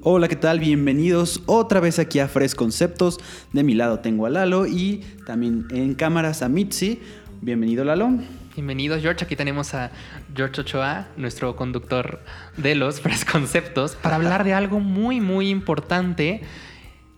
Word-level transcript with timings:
Hola, 0.00 0.28
¿qué 0.28 0.36
tal? 0.36 0.58
Bienvenidos 0.58 1.42
otra 1.44 1.80
vez 1.80 1.98
aquí 1.98 2.18
a 2.18 2.28
Fresh 2.28 2.54
Conceptos. 2.54 3.18
De 3.52 3.62
mi 3.62 3.74
lado 3.74 3.98
tengo 3.98 4.24
a 4.24 4.30
Lalo 4.30 4.66
y 4.66 5.04
también 5.26 5.66
en 5.70 5.94
cámaras 5.94 6.40
a 6.40 6.48
Mitzi. 6.48 7.00
Bienvenido, 7.42 7.84
Lalo. 7.84 8.10
Bienvenidos, 8.54 9.02
George. 9.02 9.22
Aquí 9.22 9.36
tenemos 9.36 9.74
a 9.74 9.90
George 10.34 10.62
Ochoa, 10.62 11.08
nuestro 11.18 11.56
conductor 11.56 12.20
de 12.56 12.74
los 12.74 13.02
Fresh 13.02 13.26
Conceptos, 13.26 13.96
para 13.96 14.16
hablar 14.16 14.44
de 14.44 14.54
algo 14.54 14.80
muy, 14.80 15.20
muy 15.20 15.50
importante 15.50 16.40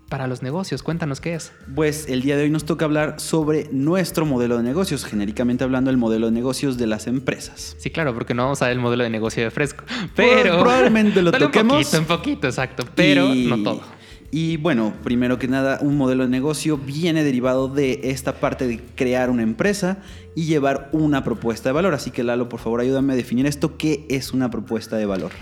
para 0.09 0.27
los 0.27 0.43
negocios. 0.43 0.83
Cuéntanos 0.83 1.21
qué 1.21 1.35
es. 1.35 1.53
Pues 1.75 2.09
el 2.09 2.23
día 2.23 2.37
de 2.37 2.45
hoy 2.45 2.51
nos 2.51 2.65
toca 2.65 2.85
hablar 2.85 3.21
sobre 3.21 3.69
nuestro 3.73 4.25
modelo 4.27 4.57
de 4.57 4.63
negocios, 4.63 5.05
genéricamente 5.05 5.65
hablando 5.65 5.91
el 5.91 5.97
modelo 5.97 6.27
de 6.27 6.33
negocios 6.33 6.79
de 6.79 6.87
las 6.87 7.07
empresas. 7.07 7.77
Sí, 7.79 7.91
claro, 7.91 8.15
porque 8.15 8.35
no 8.35 8.43
vamos 8.45 8.63
a 8.63 8.67
ver 8.67 8.73
el 8.75 8.81
modelo 8.81 9.05
de 9.05 9.11
negocio 9.11 9.43
de 9.43 9.51
fresco, 9.51 9.85
pero 10.17 10.59
probablemente 10.61 11.23
lo 11.23 11.31
toquemos. 11.33 11.73
Un 11.75 11.79
poquito, 11.85 11.99
un 11.99 12.05
poquito, 12.07 12.47
exacto, 12.47 12.85
pero 12.95 13.35
Y- 13.35 13.47
no 13.47 13.63
todo. 13.63 13.99
Y 14.31 14.59
bueno, 14.59 14.93
primero 15.05 15.39
que 15.39 15.49
nada, 15.49 15.79
un 15.81 15.97
modelo 15.97 16.25
de 16.25 16.29
negocio 16.29 16.77
viene 16.77 17.25
derivado 17.25 17.67
de 17.69 18.01
esta 18.05 18.35
parte 18.35 18.67
de 18.67 18.79
crear 18.95 19.31
una 19.31 19.43
empresa 19.43 20.03
y 20.35 20.45
llevar 20.45 20.91
una 20.93 21.25
propuesta 21.25 21.71
de 21.71 21.73
valor. 21.73 21.95
Así 21.95 22.11
que 22.11 22.23
Lalo, 22.23 22.47
por 22.51 22.61
favor, 22.61 22.81
ayúdame 22.83 23.15
a 23.15 23.17
definir 23.17 23.47
esto. 23.47 23.79
¿Qué 23.79 24.05
es 24.11 24.35
una 24.35 24.51
propuesta 24.51 24.97
de 24.99 25.07
valor? 25.07 25.33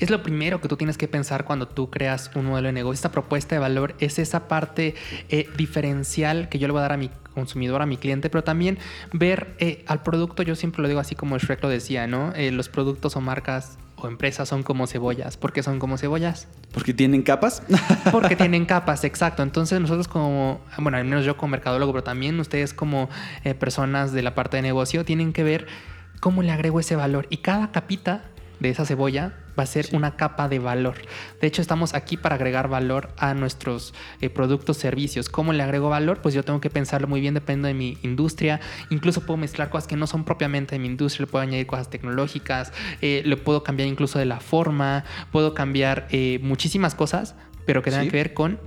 Es 0.00 0.08
lo 0.08 0.22
primero 0.22 0.60
que 0.60 0.68
tú 0.68 0.76
tienes 0.76 0.96
que 0.96 1.08
pensar 1.08 1.44
cuando 1.44 1.68
tú 1.68 1.90
creas 1.90 2.30
un 2.34 2.46
modelo 2.46 2.68
de 2.68 2.72
negocio. 2.72 2.94
Esta 2.94 3.12
propuesta 3.12 3.54
de 3.54 3.60
valor 3.60 3.94
es 3.98 4.18
esa 4.18 4.48
parte 4.48 4.94
eh, 5.28 5.48
diferencial 5.56 6.48
que 6.48 6.58
yo 6.58 6.66
le 6.66 6.72
voy 6.72 6.78
a 6.78 6.82
dar 6.82 6.92
a 6.92 6.96
mi 6.96 7.10
consumidor, 7.34 7.82
a 7.82 7.86
mi 7.86 7.98
cliente, 7.98 8.30
pero 8.30 8.42
también 8.42 8.78
ver 9.12 9.54
eh, 9.58 9.84
al 9.86 10.02
producto, 10.02 10.42
yo 10.42 10.56
siempre 10.56 10.82
lo 10.82 10.88
digo 10.88 11.00
así 11.00 11.14
como 11.14 11.38
Shrek 11.38 11.62
lo 11.62 11.68
decía, 11.68 12.06
¿no? 12.06 12.32
Eh, 12.34 12.50
los 12.50 12.70
productos 12.70 13.14
o 13.14 13.20
marcas 13.20 13.78
o 13.96 14.08
empresas 14.08 14.48
son 14.48 14.62
como 14.62 14.86
cebollas. 14.86 15.36
¿Por 15.36 15.52
qué 15.52 15.62
son 15.62 15.78
como 15.78 15.98
cebollas? 15.98 16.48
Porque 16.72 16.94
tienen 16.94 17.22
capas. 17.22 17.62
Porque 18.10 18.36
tienen 18.36 18.64
capas, 18.64 19.04
exacto. 19.04 19.42
Entonces 19.42 19.80
nosotros 19.80 20.08
como, 20.08 20.60
bueno, 20.78 20.96
al 20.96 21.04
menos 21.04 21.26
yo 21.26 21.36
como 21.36 21.50
mercadólogo, 21.50 21.92
pero 21.92 22.04
también 22.04 22.40
ustedes 22.40 22.72
como 22.72 23.10
eh, 23.44 23.54
personas 23.54 24.12
de 24.12 24.22
la 24.22 24.34
parte 24.34 24.56
de 24.56 24.62
negocio, 24.62 25.04
tienen 25.04 25.32
que 25.32 25.44
ver 25.44 25.66
cómo 26.20 26.42
le 26.42 26.50
agrego 26.52 26.80
ese 26.80 26.96
valor. 26.96 27.26
Y 27.30 27.38
cada 27.38 27.70
capita 27.70 28.24
de 28.60 28.70
esa 28.70 28.84
cebolla 28.84 29.34
va 29.60 29.64
a 29.64 29.66
ser 29.66 29.88
una 29.92 30.16
capa 30.16 30.48
de 30.48 30.58
valor. 30.58 30.94
De 31.40 31.46
hecho, 31.46 31.60
estamos 31.60 31.92
aquí 31.92 32.16
para 32.16 32.36
agregar 32.36 32.68
valor 32.68 33.10
a 33.18 33.34
nuestros 33.34 33.92
eh, 34.22 34.30
productos, 34.30 34.78
servicios. 34.78 35.28
¿Cómo 35.28 35.52
le 35.52 35.62
agrego 35.62 35.90
valor? 35.90 36.22
Pues 36.22 36.34
yo 36.34 36.42
tengo 36.42 36.60
que 36.62 36.70
pensarlo 36.70 37.06
muy 37.06 37.20
bien, 37.20 37.34
depende 37.34 37.68
de 37.68 37.74
mi 37.74 37.98
industria. 38.02 38.60
Incluso 38.88 39.20
puedo 39.26 39.36
mezclar 39.36 39.68
cosas 39.68 39.86
que 39.86 39.96
no 39.96 40.06
son 40.06 40.24
propiamente 40.24 40.74
de 40.74 40.78
mi 40.78 40.86
industria, 40.88 41.26
le 41.26 41.30
puedo 41.30 41.42
añadir 41.42 41.66
cosas 41.66 41.90
tecnológicas, 41.90 42.72
eh, 43.02 43.22
le 43.26 43.36
puedo 43.36 43.62
cambiar 43.62 43.86
incluso 43.88 44.18
de 44.18 44.24
la 44.24 44.40
forma, 44.40 45.04
puedo 45.30 45.52
cambiar 45.52 46.08
eh, 46.10 46.38
muchísimas 46.42 46.94
cosas, 46.94 47.34
pero 47.66 47.82
que 47.82 47.90
tengan 47.90 48.06
Sí. 48.06 48.10
que 48.10 48.16
ver 48.16 48.32
con 48.34 48.58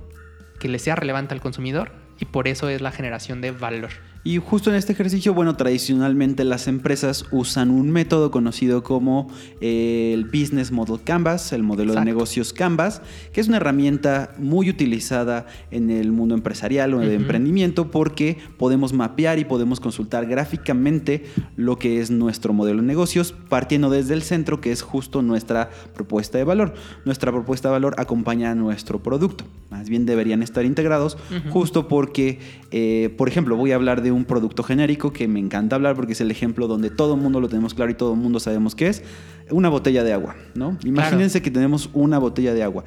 que 0.60 0.68
le 0.68 0.78
sea 0.78 0.94
relevante 0.94 1.34
al 1.34 1.40
consumidor 1.40 1.90
y 2.20 2.26
por 2.26 2.46
eso 2.46 2.68
es 2.68 2.80
la 2.80 2.92
generación 2.92 3.40
de 3.40 3.50
valor. 3.50 3.90
Y 4.26 4.38
justo 4.38 4.70
en 4.70 4.76
este 4.76 4.92
ejercicio, 4.94 5.34
bueno, 5.34 5.54
tradicionalmente 5.54 6.44
las 6.44 6.66
empresas 6.66 7.26
usan 7.30 7.70
un 7.70 7.90
método 7.90 8.30
conocido 8.30 8.82
como 8.82 9.28
eh, 9.60 10.12
el 10.14 10.24
Business 10.24 10.72
Model 10.72 11.02
Canvas, 11.04 11.52
el 11.52 11.62
modelo 11.62 11.92
de 11.92 12.02
negocios 12.06 12.54
Canvas, 12.54 13.02
que 13.34 13.42
es 13.42 13.48
una 13.48 13.58
herramienta 13.58 14.34
muy 14.38 14.70
utilizada 14.70 15.44
en 15.70 15.90
el 15.90 16.10
mundo 16.10 16.34
empresarial 16.34 16.94
o 16.94 17.00
de 17.00 17.08
Ujú. 17.08 17.16
emprendimiento 17.16 17.90
porque 17.90 18.38
podemos 18.56 18.94
mapear 18.94 19.38
y 19.38 19.44
podemos 19.44 19.78
consultar 19.78 20.24
gráficamente 20.24 21.26
lo 21.56 21.78
que 21.78 22.00
es 22.00 22.10
nuestro 22.10 22.54
modelo 22.54 22.80
de 22.80 22.86
negocios, 22.86 23.34
partiendo 23.50 23.90
desde 23.90 24.14
el 24.14 24.22
centro, 24.22 24.58
que 24.58 24.72
es 24.72 24.80
justo 24.80 25.20
nuestra 25.20 25.68
propuesta 25.92 26.38
de 26.38 26.44
valor. 26.44 26.72
Nuestra 27.04 27.30
propuesta 27.30 27.68
de 27.68 27.72
valor 27.72 27.94
acompaña 27.98 28.52
a 28.52 28.54
nuestro 28.54 29.02
producto. 29.02 29.44
Más 29.68 29.90
bien 29.90 30.06
deberían 30.06 30.42
estar 30.42 30.64
integrados 30.64 31.18
justo 31.50 31.88
porque, 31.88 32.38
eh, 32.70 33.12
por 33.18 33.28
ejemplo, 33.28 33.56
voy 33.56 33.72
a 33.72 33.74
hablar 33.74 34.00
de 34.02 34.13
un 34.14 34.24
producto 34.24 34.62
genérico 34.62 35.12
que 35.12 35.28
me 35.28 35.40
encanta 35.40 35.76
hablar 35.76 35.96
porque 35.96 36.12
es 36.12 36.20
el 36.20 36.30
ejemplo 36.30 36.66
donde 36.66 36.90
todo 36.90 37.14
el 37.14 37.20
mundo 37.20 37.40
lo 37.40 37.48
tenemos 37.48 37.74
claro 37.74 37.90
y 37.90 37.94
todo 37.94 38.14
el 38.14 38.18
mundo 38.18 38.40
sabemos 38.40 38.74
qué 38.74 38.88
es, 38.88 39.02
una 39.50 39.68
botella 39.68 40.04
de 40.04 40.12
agua, 40.12 40.36
¿no? 40.54 40.78
Imagínense 40.84 41.42
que 41.42 41.50
tenemos 41.50 41.90
una 41.92 42.18
botella 42.18 42.54
de 42.54 42.62
agua. 42.62 42.84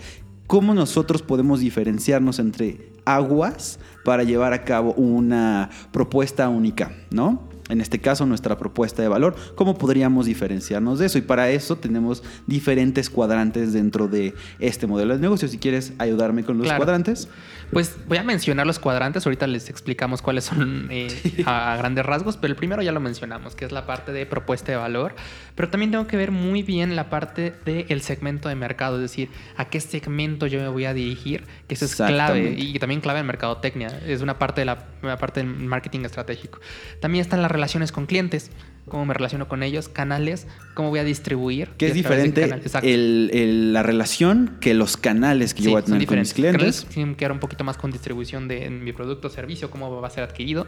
¿Cómo 0.47 0.73
nosotros 0.73 1.21
podemos 1.21 1.59
diferenciarnos 1.59 2.39
entre 2.39 2.89
aguas 3.05 3.79
para 4.03 4.23
llevar 4.23 4.53
a 4.53 4.63
cabo 4.63 4.93
una 4.93 5.69
propuesta 5.91 6.47
única, 6.49 6.93
¿no? 7.11 7.47
En 7.69 7.81
este 7.81 7.99
caso, 7.99 8.25
nuestra 8.25 8.57
propuesta 8.57 9.01
de 9.01 9.07
valor, 9.07 9.35
¿cómo 9.55 9.77
podríamos 9.77 10.25
diferenciarnos 10.25 10.99
de 10.99 11.07
eso? 11.07 11.17
Y 11.17 11.21
para 11.21 11.49
eso 11.49 11.75
tenemos 11.77 12.23
diferentes 12.45 13.09
cuadrantes 13.09 13.73
dentro 13.73 14.07
de 14.07 14.33
este 14.59 14.87
modelo 14.87 15.13
de 15.15 15.19
negocio. 15.21 15.47
Si 15.47 15.57
quieres 15.57 15.93
ayudarme 15.97 16.43
con 16.43 16.57
los 16.57 16.65
Claro. 16.67 16.77
cuadrantes. 16.83 17.27
Pues 17.71 17.97
voy 18.07 18.17
a 18.17 18.23
mencionar 18.23 18.65
los 18.65 18.79
cuadrantes, 18.79 19.25
ahorita 19.25 19.45
les 19.45 19.69
explicamos 19.69 20.21
cuáles 20.21 20.45
son 20.45 20.87
eh, 20.89 21.09
a, 21.45 21.73
a 21.73 21.77
grandes 21.77 22.05
rasgos, 22.05 22.37
pero 22.37 22.51
el 22.53 22.55
primero 22.55 22.81
ya 22.81 22.93
lo 22.93 23.01
mencionamos, 23.01 23.55
que 23.55 23.65
es 23.65 23.73
la 23.73 23.85
parte 23.85 24.13
de 24.13 24.25
propuesta 24.25 24.71
de 24.71 24.77
valor, 24.77 25.15
pero 25.53 25.69
también 25.69 25.91
tengo 25.91 26.07
que 26.07 26.15
ver 26.15 26.31
muy 26.31 26.63
bien 26.63 26.95
la 26.95 27.09
parte 27.09 27.53
del 27.65 28.01
segmento 28.01 28.47
de 28.47 28.55
mercado, 28.55 28.95
es 28.95 29.01
decir, 29.01 29.29
a 29.57 29.65
qué 29.65 29.81
segmento 29.81 30.47
yo 30.47 30.61
me 30.61 30.69
voy 30.69 30.85
a 30.85 30.93
dirigir, 30.93 31.43
que 31.67 31.73
eso 31.75 31.83
es 31.83 31.95
clave 31.95 32.55
y 32.57 32.79
también 32.79 33.01
clave 33.01 33.19
en 33.19 33.25
mercadotecnia, 33.25 33.87
es 34.05 34.21
una 34.21 34.39
parte 34.39 34.61
de 34.61 34.65
la, 34.65 34.85
una 35.03 35.17
parte 35.17 35.41
del 35.43 35.49
marketing 35.53 36.05
estratégico. 36.05 36.59
También 37.01 37.21
están 37.21 37.41
las 37.41 37.51
relaciones 37.57 37.91
con 37.91 38.05
clientes, 38.05 38.51
cómo 38.87 39.05
me 39.05 39.13
relaciono 39.13 39.49
con 39.49 39.63
ellos, 39.63 39.89
canales, 39.89 40.47
cómo 40.73 40.89
voy 40.89 40.99
a 40.99 41.03
distribuir. 41.03 41.71
Que 41.77 41.87
es 41.87 41.93
diferente 41.93 42.49
el- 42.83 43.29
el- 43.33 43.73
la 43.73 43.83
relación 43.83 44.57
que 44.61 44.73
los 44.73 44.95
canales 44.95 45.53
que 45.53 45.61
yo 45.63 45.65
Sí, 45.65 45.71
voy 45.71 45.81
a 45.81 45.85
tener 45.85 46.05
con 46.07 46.19
mis 46.19 46.33
clientes. 46.33 46.87
Que 46.89 47.03
ver 47.25 47.31
un 47.33 47.39
poquito 47.39 47.63
más 47.65 47.75
con 47.77 47.91
distribución 47.91 48.47
de 48.47 48.69
mi 48.69 48.93
producto 48.93 49.27
o 49.27 49.31
servicio, 49.31 49.69
cómo 49.69 49.99
va 49.99 50.07
a 50.07 50.11
ser 50.11 50.23
adquirido. 50.23 50.67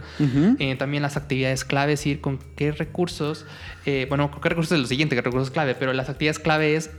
Eh, 0.59 0.75
también 0.75 1.01
las 1.03 1.15
actividades 1.15 1.63
clave, 1.63 1.93
es 1.93 1.99
decir, 2.01 2.19
con 2.19 2.39
qué 2.57 2.73
recursos, 2.73 3.45
eh, 3.85 4.05
bueno, 4.09 4.29
con 4.31 4.41
qué 4.41 4.49
recursos 4.49 4.73
es 4.73 4.81
lo 4.81 4.87
siguiente, 4.87 5.15
qué 5.15 5.21
recursos 5.21 5.49
clave, 5.51 5.75
pero 5.75 5.93
las 5.93 6.09
actividades 6.09 6.39
clave 6.39 6.75
es 6.75 6.89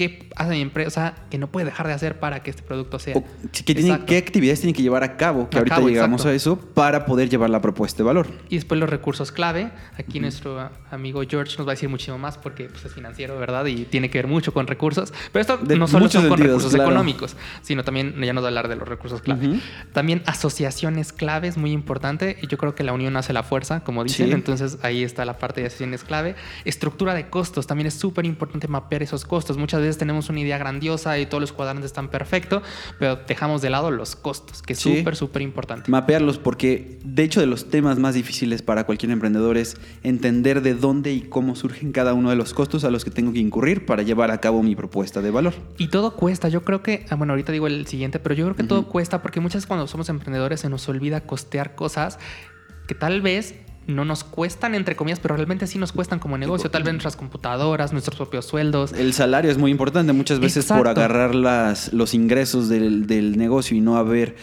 qué 0.00 0.30
hace 0.34 0.52
mi 0.52 0.62
empresa 0.62 1.14
que 1.30 1.36
no 1.36 1.48
puede 1.48 1.66
dejar 1.66 1.86
de 1.86 1.92
hacer 1.92 2.18
para 2.18 2.42
que 2.42 2.48
este 2.48 2.62
producto 2.62 2.98
sea. 2.98 3.18
O 3.18 3.24
¿qué, 3.52 3.74
tienen- 3.74 4.06
qué 4.06 4.16
actividades 4.16 4.60
tienen 4.60 4.74
que 4.74 4.80
llevar 4.82 5.02
a 5.04 5.18
cabo? 5.18 5.50
Que 5.50 5.58
A 5.58 5.60
ahorita 5.60 5.74
cabo, 5.76 5.88
llegamos 5.88 6.22
exacto. 6.22 6.32
a 6.32 6.34
eso 6.34 6.56
para 6.72 7.04
poder 7.04 7.28
llevar 7.28 7.50
la 7.50 7.60
propuesta 7.60 7.98
de 7.98 8.04
valor. 8.04 8.26
Y 8.48 8.54
después 8.54 8.80
los 8.80 8.88
recursos 8.88 9.30
clave. 9.30 9.70
Aquí 9.98 10.18
nuestro 10.20 10.70
amigo 10.90 11.20
George 11.28 11.54
nos 11.58 11.66
va 11.66 11.72
a 11.72 11.74
decir 11.74 11.90
muchísimo 11.90 12.16
más 12.16 12.38
porque 12.38 12.64
pues, 12.70 12.82
es 12.86 12.94
financiero, 12.94 13.38
¿verdad? 13.38 13.66
Y 13.66 13.84
tiene 13.84 14.08
que 14.08 14.16
ver 14.16 14.26
mucho 14.26 14.54
con 14.54 14.66
recursos. 14.66 15.12
Pero 15.32 15.40
esto 15.42 15.58
De 15.58 15.76
no 15.76 15.86
solo 15.86 16.08
son 16.08 16.22
con 16.28 16.38
sentidos, 16.38 16.40
recursos 16.62 16.74
claro. 16.74 16.90
económicos, 16.90 17.36
sino 17.60 17.84
también 17.84 18.14
ya 18.22 18.32
nos 18.32 18.42
va 18.42 18.46
a 18.46 18.48
hablar 18.48 18.68
de 18.68 18.76
los 18.76 18.88
recursos 18.88 19.20
clave. 19.20 19.60
También 19.92 20.22
asociaciones 20.26 21.12
clave 21.12 21.48
es 21.48 21.58
muy 21.58 21.72
importante. 21.72 22.38
Y 22.40 22.46
yo 22.46 22.56
creo 22.56 22.74
que 22.74 22.84
la 22.84 22.94
unión 22.94 23.16
hace 23.18 23.34
la 23.34 23.42
fuerza, 23.42 23.80
como 23.84 24.02
dicen. 24.04 24.28
Sí. 24.28 24.32
Entonces 24.32 24.78
ahí 24.82 25.04
está 25.04 25.26
la 25.26 25.36
parte 25.38 25.60
de 25.60 25.66
asociaciones 25.66 26.04
clave. 26.04 26.36
Estructura 26.64 27.12
de 27.14 27.28
costos. 27.28 27.66
También 27.66 27.86
es 27.88 27.94
súper 27.94 28.24
importante 28.24 28.66
mapear 28.68 29.02
esos 29.02 29.24
costos. 29.26 29.58
Muchas 29.58 29.80
veces 29.80 29.89
tenemos 29.98 30.28
una 30.28 30.40
idea 30.40 30.58
grandiosa 30.58 31.18
y 31.18 31.26
todos 31.26 31.40
los 31.40 31.52
cuadrantes 31.52 31.86
están 31.86 32.08
perfectos, 32.08 32.62
pero 32.98 33.16
dejamos 33.26 33.62
de 33.62 33.70
lado 33.70 33.90
los 33.90 34.16
costos, 34.16 34.62
que 34.62 34.72
es 34.74 34.78
Sí. 34.78 34.98
súper, 34.98 35.16
súper 35.16 35.42
importante. 35.42 35.90
Mapearlos 35.90 36.38
porque 36.38 36.98
de 37.04 37.22
hecho 37.22 37.40
de 37.40 37.46
los 37.46 37.68
temas 37.70 37.98
más 37.98 38.14
difíciles 38.14 38.62
para 38.62 38.84
cualquier 38.84 39.12
emprendedor 39.12 39.56
es 39.56 39.76
entender 40.02 40.62
de 40.62 40.74
dónde 40.74 41.12
y 41.12 41.20
cómo 41.22 41.54
surgen 41.56 41.92
cada 41.92 42.14
uno 42.14 42.30
de 42.30 42.36
los 42.36 42.54
costos 42.54 42.84
a 42.84 42.90
los 42.90 43.04
que 43.04 43.10
tengo 43.10 43.32
que 43.32 43.38
incurrir 43.40 43.86
para 43.86 44.02
llevar 44.02 44.30
a 44.30 44.40
cabo 44.40 44.62
mi 44.62 44.74
propuesta 44.76 45.22
de 45.22 45.30
valor. 45.30 45.54
Y 45.78 45.88
todo 45.88 46.16
cuesta. 46.16 46.48
Yo 46.48 46.64
creo 46.64 46.82
que, 46.82 47.06
ah, 47.10 47.16
bueno, 47.16 47.32
ahorita 47.32 47.52
digo 47.52 47.66
el 47.66 47.86
siguiente, 47.86 48.18
pero 48.18 48.34
yo 48.34 48.44
creo 48.46 48.56
que 48.56 48.64
todo 48.64 48.86
cuesta 48.88 49.22
porque 49.22 49.40
muchas 49.40 49.56
veces 49.60 49.66
cuando 49.66 49.86
somos 49.86 50.08
emprendedores 50.08 50.60
se 50.60 50.68
nos 50.68 50.88
olvida 50.88 51.20
costear 51.22 51.74
cosas 51.74 52.18
que 52.86 52.94
tal 52.94 53.20
vez 53.20 53.54
no 53.86 54.04
nos 54.04 54.24
cuestan, 54.24 54.74
entre 54.74 54.96
comillas, 54.96 55.20
pero 55.20 55.36
realmente 55.36 55.66
sí 55.66 55.78
nos 55.78 55.92
cuestan 55.92 56.18
como 56.18 56.38
negocio. 56.38 56.70
Tal 56.70 56.82
vez 56.82 56.92
nuestras 56.92 57.16
computadoras, 57.16 57.92
nuestros 57.92 58.16
propios 58.16 58.44
sueldos. 58.44 58.92
El 58.92 59.12
salario 59.12 59.50
es 59.50 59.58
muy 59.58 59.70
importante 59.70 60.12
muchas 60.12 60.38
veces 60.38 60.66
por 60.66 60.88
agarrar 60.88 61.34
las, 61.34 61.92
los 61.92 62.14
ingresos 62.14 62.68
del, 62.68 63.06
del 63.06 63.36
negocio 63.36 63.76
y 63.76 63.80
no 63.80 63.96
haber 63.96 64.36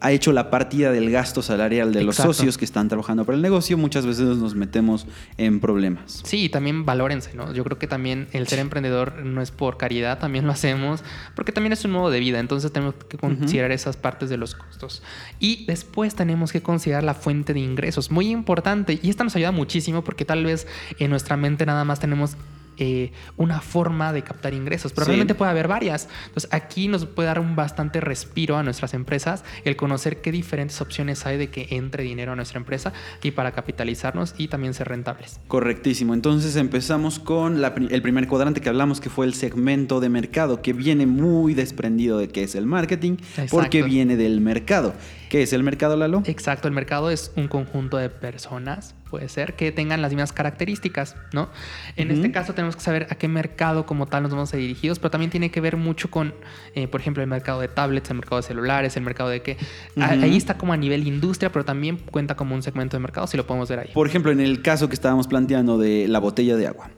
ha 0.00 0.12
hecho 0.12 0.32
la 0.32 0.50
partida 0.50 0.90
del 0.92 1.10
gasto 1.10 1.42
salarial 1.42 1.92
de 1.92 2.02
los 2.02 2.16
socios 2.16 2.56
que 2.56 2.64
están 2.64 2.88
trabajando 2.88 3.24
para 3.24 3.36
el 3.36 3.42
negocio, 3.42 3.76
muchas 3.76 4.06
veces 4.06 4.24
nos 4.36 4.54
metemos 4.54 5.06
en 5.36 5.60
problemas. 5.60 6.22
Sí, 6.24 6.44
y 6.44 6.48
también 6.48 6.84
valórense, 6.84 7.34
¿no? 7.34 7.52
Yo 7.52 7.64
creo 7.64 7.78
que 7.78 7.86
también 7.86 8.28
el 8.32 8.46
ser 8.48 8.60
emprendedor 8.60 9.24
no 9.24 9.42
es 9.42 9.50
por 9.50 9.76
caridad, 9.76 10.18
también 10.18 10.46
lo 10.46 10.52
hacemos 10.52 11.02
porque 11.34 11.52
también 11.52 11.72
es 11.72 11.84
un 11.84 11.92
modo 11.92 12.10
de 12.10 12.20
vida, 12.20 12.38
entonces 12.38 12.72
tenemos 12.72 12.94
que 12.94 13.18
considerar 13.18 13.72
esas 13.72 13.96
partes 13.96 14.30
de 14.30 14.36
los 14.36 14.54
costos. 14.54 15.02
Y 15.38 15.66
después 15.66 16.14
tenemos 16.14 16.52
que 16.52 16.62
considerar 16.62 17.04
la 17.04 17.14
fuente 17.14 17.52
de 17.54 17.60
ingresos, 17.60 18.10
muy 18.10 18.28
importante, 18.28 18.67
y 19.02 19.10
esta 19.10 19.24
nos 19.24 19.34
ayuda 19.36 19.52
muchísimo 19.52 20.02
porque 20.04 20.24
tal 20.24 20.44
vez 20.44 20.66
en 20.98 21.10
nuestra 21.10 21.36
mente 21.36 21.64
nada 21.64 21.84
más 21.84 22.00
tenemos 22.00 22.36
eh, 22.78 23.12
una 23.36 23.60
forma 23.60 24.12
de 24.12 24.22
captar 24.22 24.54
ingresos, 24.54 24.92
pero 24.92 25.06
realmente 25.06 25.34
puede 25.34 25.50
haber 25.50 25.68
varias. 25.68 26.08
Entonces 26.26 26.48
aquí 26.52 26.88
nos 26.88 27.06
puede 27.06 27.26
dar 27.26 27.40
un 27.40 27.56
bastante 27.56 28.00
respiro 28.00 28.56
a 28.56 28.62
nuestras 28.62 28.94
empresas 28.94 29.44
el 29.64 29.76
conocer 29.76 30.20
qué 30.20 30.32
diferentes 30.32 30.80
opciones 30.80 31.26
hay 31.26 31.36
de 31.36 31.50
que 31.50 31.68
entre 31.70 32.02
dinero 32.02 32.32
a 32.32 32.36
nuestra 32.36 32.58
empresa 32.58 32.92
y 33.22 33.32
para 33.32 33.52
capitalizarnos 33.52 34.34
y 34.38 34.48
también 34.48 34.74
ser 34.74 34.88
rentables. 34.88 35.40
Correctísimo. 35.48 36.14
Entonces 36.14 36.56
empezamos 36.56 37.18
con 37.18 37.62
el 37.64 38.02
primer 38.02 38.28
cuadrante 38.28 38.60
que 38.60 38.68
hablamos, 38.68 39.00
que 39.00 39.10
fue 39.10 39.26
el 39.26 39.34
segmento 39.34 40.00
de 40.00 40.08
mercado, 40.08 40.62
que 40.62 40.72
viene 40.72 41.06
muy 41.06 41.54
desprendido 41.54 42.18
de 42.18 42.28
qué 42.28 42.44
es 42.44 42.54
el 42.54 42.66
marketing, 42.66 43.16
porque 43.50 43.82
viene 43.82 44.16
del 44.16 44.40
mercado. 44.40 44.94
¿Qué 45.28 45.42
es 45.42 45.52
el 45.52 45.62
mercado, 45.62 45.96
Lalo? 45.96 46.22
Exacto, 46.24 46.68
el 46.68 46.74
mercado 46.74 47.10
es 47.10 47.32
un 47.36 47.48
conjunto 47.48 47.98
de 47.98 48.08
personas, 48.08 48.94
puede 49.08 49.28
ser, 49.28 49.54
que 49.54 49.72
tengan 49.72 50.02
las 50.02 50.12
mismas 50.12 50.32
características, 50.32 51.16
¿no? 51.32 51.48
En 51.96 52.10
este 52.10 52.30
caso 52.30 52.54
tenemos 52.54 52.76
que 52.76 52.82
saber 52.82 53.06
a 53.10 53.14
qué 53.14 53.28
mercado 53.28 53.86
como 53.86 54.06
tal 54.06 54.22
nos 54.22 54.32
vamos 54.32 54.52
a 54.54 54.56
dirigidos, 54.56 54.98
pero 54.98 55.10
también 55.10 55.30
tiene 55.30 55.50
que 55.50 55.60
ver 55.60 55.76
mucho 55.76 56.10
con, 56.10 56.34
eh, 56.74 56.88
por 56.88 57.00
ejemplo, 57.00 57.22
el 57.22 57.28
mercado 57.28 57.60
de 57.60 57.68
tablets, 57.68 58.10
el 58.10 58.16
mercado 58.16 58.36
de 58.36 58.42
celulares, 58.42 58.96
el 58.96 59.02
mercado 59.02 59.30
de 59.30 59.42
qué. 59.42 59.56
Ahí 59.96 60.36
está 60.36 60.58
como 60.58 60.72
a 60.72 60.76
nivel 60.76 61.06
industria, 61.06 61.50
pero 61.50 61.64
también 61.64 61.98
cuenta 61.98 62.36
como 62.36 62.54
un 62.54 62.62
segmento 62.62 62.96
de 62.96 63.00
mercado, 63.00 63.26
si 63.26 63.36
lo 63.36 63.46
podemos 63.46 63.68
ver 63.68 63.80
ahí. 63.80 63.90
Por 63.92 64.06
ejemplo, 64.06 64.30
en 64.30 64.40
el 64.40 64.62
caso 64.62 64.88
que 64.88 64.94
estábamos 64.94 65.26
planteando 65.26 65.78
de 65.78 66.08
la 66.08 66.18
botella 66.18 66.56
de 66.56 66.66
agua. 66.66 66.90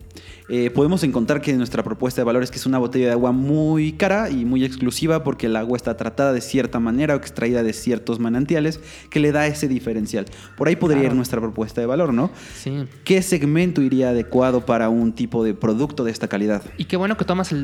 Eh, 0.52 0.68
podemos 0.70 1.04
encontrar 1.04 1.40
que 1.40 1.52
nuestra 1.52 1.84
propuesta 1.84 2.20
de 2.20 2.24
valor 2.24 2.42
es 2.42 2.50
que 2.50 2.58
es 2.58 2.66
una 2.66 2.78
botella 2.78 3.06
de 3.06 3.12
agua 3.12 3.30
muy 3.30 3.92
cara 3.92 4.30
y 4.30 4.44
muy 4.44 4.64
exclusiva 4.64 5.22
porque 5.22 5.46
el 5.46 5.54
agua 5.54 5.76
está 5.76 5.96
tratada 5.96 6.32
de 6.32 6.40
cierta 6.40 6.80
manera 6.80 7.14
o 7.14 7.18
extraída 7.18 7.62
de 7.62 7.72
ciertos 7.72 8.18
manantiales 8.18 8.80
que 9.10 9.20
le 9.20 9.30
da 9.30 9.46
ese 9.46 9.68
diferencial. 9.68 10.26
Por 10.56 10.66
ahí 10.66 10.74
podría 10.74 11.04
ir 11.04 11.14
nuestra 11.14 11.40
propuesta 11.40 11.80
de 11.80 11.86
valor, 11.86 12.12
¿no? 12.12 12.32
Sí. 12.56 12.84
¿Qué 13.04 13.22
segmento 13.22 13.80
iría 13.80 14.10
adecuado 14.10 14.66
para 14.66 14.88
un 14.88 15.12
tipo 15.12 15.44
de 15.44 15.54
producto 15.54 16.02
de 16.02 16.10
esta 16.10 16.26
calidad? 16.26 16.64
Y 16.78 16.86
qué 16.86 16.96
bueno 16.96 17.16
que 17.16 17.24
tomas 17.24 17.54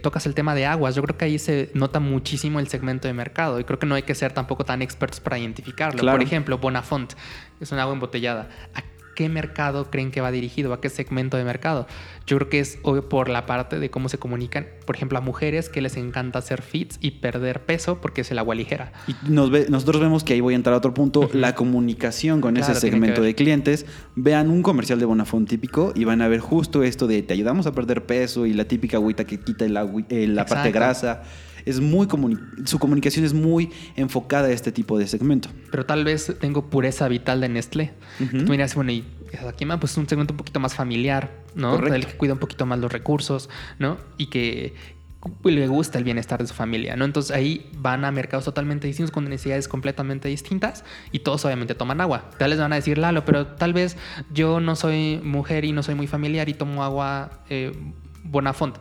tocas 0.00 0.24
el 0.24 0.32
tema 0.32 0.54
de 0.54 0.64
aguas. 0.64 0.94
Yo 0.94 1.02
creo 1.02 1.18
que 1.18 1.26
ahí 1.26 1.38
se 1.38 1.70
nota 1.74 2.00
muchísimo 2.00 2.58
el 2.58 2.68
segmento 2.68 3.06
de 3.06 3.12
mercado 3.12 3.60
y 3.60 3.64
creo 3.64 3.78
que 3.78 3.84
no 3.86 3.96
hay 3.96 4.04
que 4.04 4.14
ser 4.14 4.32
tampoco 4.32 4.64
tan 4.64 4.80
expertos 4.80 5.20
para 5.20 5.38
identificarlo. 5.38 6.10
Por 6.10 6.22
ejemplo, 6.22 6.56
Bonafont 6.56 7.12
es 7.60 7.70
un 7.70 7.78
agua 7.78 7.92
embotellada 7.92 8.48
qué 9.14 9.28
mercado 9.28 9.90
creen 9.90 10.10
que 10.10 10.20
va 10.20 10.30
dirigido, 10.30 10.72
a 10.72 10.80
qué 10.80 10.88
segmento 10.88 11.36
de 11.36 11.44
mercado. 11.44 11.86
Yo 12.26 12.36
creo 12.36 12.48
que 12.48 12.60
es 12.60 12.78
por 13.08 13.28
la 13.28 13.46
parte 13.46 13.78
de 13.78 13.90
cómo 13.90 14.08
se 14.08 14.18
comunican, 14.18 14.66
por 14.86 14.96
ejemplo, 14.96 15.18
a 15.18 15.20
mujeres 15.20 15.68
que 15.68 15.80
les 15.80 15.96
encanta 15.96 16.38
hacer 16.38 16.62
fits 16.62 16.98
y 17.00 17.12
perder 17.12 17.64
peso 17.64 18.00
porque 18.00 18.22
es 18.22 18.30
el 18.30 18.38
agua 18.38 18.54
ligera. 18.54 18.92
Y 19.06 19.14
nosotros 19.30 20.00
vemos 20.00 20.24
que 20.24 20.34
ahí 20.34 20.40
voy 20.40 20.54
a 20.54 20.56
entrar 20.56 20.74
a 20.74 20.78
otro 20.78 20.94
punto, 20.94 21.28
la 21.32 21.54
comunicación 21.54 22.40
con 22.40 22.56
ese 22.56 22.74
segmento 22.74 23.22
de 23.22 23.34
clientes. 23.34 23.86
Vean 24.16 24.50
un 24.50 24.62
comercial 24.62 24.98
de 24.98 25.04
Bonafont 25.04 25.48
típico 25.48 25.92
y 25.94 26.04
van 26.04 26.22
a 26.22 26.28
ver 26.28 26.40
justo 26.40 26.82
esto 26.82 27.06
de 27.06 27.22
te 27.22 27.34
ayudamos 27.34 27.66
a 27.66 27.72
perder 27.72 28.06
peso 28.06 28.46
y 28.46 28.52
la 28.52 28.64
típica 28.64 28.96
agüita 28.96 29.24
que 29.24 29.40
quita 29.40 29.66
eh, 29.66 30.26
la 30.26 30.46
parte 30.46 30.70
grasa 30.70 31.22
es 31.64 31.80
muy 31.80 32.08
su 32.64 32.78
comunicación 32.78 33.24
es 33.24 33.34
muy 33.34 33.70
enfocada 33.96 34.48
a 34.48 34.50
este 34.50 34.72
tipo 34.72 34.98
de 34.98 35.06
segmento. 35.06 35.48
Pero 35.70 35.86
tal 35.86 36.04
vez 36.04 36.34
tengo 36.40 36.66
pureza 36.66 37.08
vital 37.08 37.40
de 37.40 37.48
Nestlé. 37.48 37.92
Tú 38.18 38.50
miras, 38.50 38.74
bueno, 38.74 38.92
y 38.92 39.04
aquí 39.48 39.64
pues 39.66 39.92
es 39.92 39.98
un 39.98 40.08
segmento 40.08 40.34
un 40.34 40.38
poquito 40.38 40.60
más 40.60 40.74
familiar, 40.74 41.30
¿no? 41.54 41.78
El 41.86 42.06
que 42.06 42.16
cuida 42.16 42.34
un 42.34 42.38
poquito 42.38 42.66
más 42.66 42.78
los 42.78 42.92
recursos, 42.92 43.48
¿no? 43.78 43.98
Y 44.18 44.26
que 44.26 44.74
le 45.44 45.68
gusta 45.68 45.98
el 45.98 46.04
bienestar 46.04 46.40
de 46.40 46.46
su 46.46 46.54
familia, 46.54 46.96
¿no? 46.96 47.04
Entonces 47.04 47.36
ahí 47.36 47.70
van 47.76 48.04
a 48.04 48.10
mercados 48.10 48.44
totalmente 48.44 48.86
distintos 48.86 49.12
con 49.12 49.24
necesidades 49.24 49.68
completamente 49.68 50.28
distintas 50.28 50.84
y 51.12 51.20
todos 51.20 51.44
obviamente 51.44 51.74
toman 51.74 52.00
agua. 52.00 52.30
Tal 52.38 52.50
vez 52.50 52.58
van 52.58 52.72
a 52.72 52.76
decir, 52.76 52.96
Lalo, 52.96 53.24
pero 53.24 53.46
tal 53.46 53.72
vez 53.72 53.96
yo 54.32 54.60
no 54.60 54.76
soy 54.76 55.20
mujer 55.22 55.64
y 55.64 55.72
no 55.72 55.82
soy 55.82 55.94
muy 55.94 56.06
familiar 56.06 56.48
y 56.48 56.54
tomo 56.54 56.82
agua 56.82 57.42
eh, 57.50 57.72
Bonafont. 58.24 58.76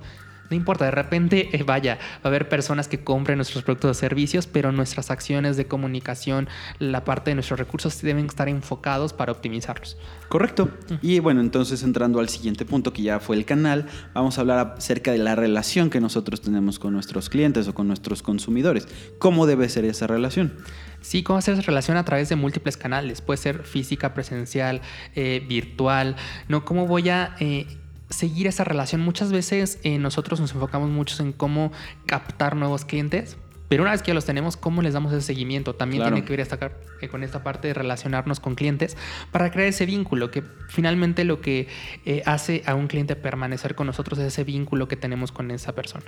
No 0.49 0.55
importa, 0.55 0.85
de 0.85 0.91
repente, 0.91 1.49
eh, 1.55 1.63
vaya, 1.63 1.95
va 2.17 2.21
a 2.23 2.27
haber 2.27 2.49
personas 2.49 2.87
que 2.87 3.03
compren 3.03 3.37
nuestros 3.37 3.63
productos 3.63 3.91
o 3.91 3.93
servicios, 3.93 4.47
pero 4.47 4.71
nuestras 4.71 5.11
acciones 5.11 5.57
de 5.57 5.65
comunicación, 5.65 6.47
la 6.79 7.03
parte 7.03 7.31
de 7.31 7.35
nuestros 7.35 7.59
recursos 7.59 8.01
deben 8.01 8.25
estar 8.25 8.49
enfocados 8.49 9.13
para 9.13 9.31
optimizarlos. 9.31 9.97
Correcto. 10.27 10.69
Y 11.01 11.19
bueno, 11.19 11.41
entonces 11.41 11.83
entrando 11.83 12.19
al 12.19 12.29
siguiente 12.29 12.65
punto 12.65 12.93
que 12.93 13.01
ya 13.01 13.19
fue 13.19 13.35
el 13.35 13.45
canal, 13.45 13.87
vamos 14.13 14.37
a 14.37 14.41
hablar 14.41 14.75
acerca 14.77 15.11
de 15.11 15.17
la 15.17 15.35
relación 15.35 15.89
que 15.89 15.99
nosotros 15.99 16.41
tenemos 16.41 16.79
con 16.79 16.93
nuestros 16.93 17.29
clientes 17.29 17.67
o 17.67 17.73
con 17.73 17.87
nuestros 17.87 18.21
consumidores. 18.21 18.87
¿Cómo 19.17 19.45
debe 19.45 19.69
ser 19.69 19.85
esa 19.85 20.07
relación? 20.07 20.53
Sí, 21.01 21.23
cómo 21.23 21.39
hacer 21.39 21.53
esa 21.53 21.63
relación 21.63 21.97
a 21.97 22.03
través 22.03 22.29
de 22.29 22.35
múltiples 22.35 22.75
canales. 22.75 23.21
Puede 23.21 23.37
ser 23.37 23.63
física, 23.63 24.13
presencial, 24.13 24.81
eh, 25.15 25.43
virtual. 25.47 26.15
¿no? 26.47 26.65
¿Cómo 26.65 26.87
voy 26.87 27.09
a 27.09 27.35
eh, 27.39 27.67
seguir 28.09 28.47
esa 28.47 28.63
relación. 28.63 29.01
Muchas 29.01 29.31
veces 29.31 29.79
eh, 29.83 29.99
nosotros 29.99 30.39
nos 30.39 30.53
enfocamos 30.53 30.89
mucho 30.89 31.21
en 31.21 31.31
cómo 31.31 31.71
captar 32.05 32.55
nuevos 32.55 32.85
clientes, 32.85 33.37
pero 33.69 33.83
una 33.83 33.91
vez 33.91 34.01
que 34.01 34.07
ya 34.07 34.15
los 34.15 34.25
tenemos, 34.25 34.57
¿cómo 34.57 34.81
les 34.81 34.93
damos 34.93 35.13
ese 35.13 35.21
seguimiento? 35.21 35.75
También 35.75 36.01
tiene 36.01 36.25
que 36.25 36.31
ver 36.31 36.39
esta, 36.39 36.57
eh, 37.01 37.07
con 37.07 37.23
esta 37.23 37.43
parte 37.43 37.67
de 37.67 37.75
relacionarnos 37.75 38.39
con 38.39 38.55
clientes 38.55 38.97
para 39.31 39.51
crear 39.51 39.69
ese 39.69 39.85
vínculo, 39.85 40.31
que 40.31 40.43
finalmente 40.67 41.23
lo 41.23 41.39
que 41.39 41.67
eh, 42.03 42.23
hace 42.25 42.63
a 42.65 42.73
un 42.73 42.87
cliente 42.87 43.15
permanecer 43.15 43.75
con 43.75 43.85
nosotros 43.85 44.17
es 44.17 44.25
ese 44.25 44.43
vínculo 44.43 44.87
que 44.87 44.95
tenemos 44.95 45.31
con 45.31 45.51
esa 45.51 45.75
persona. 45.75 46.05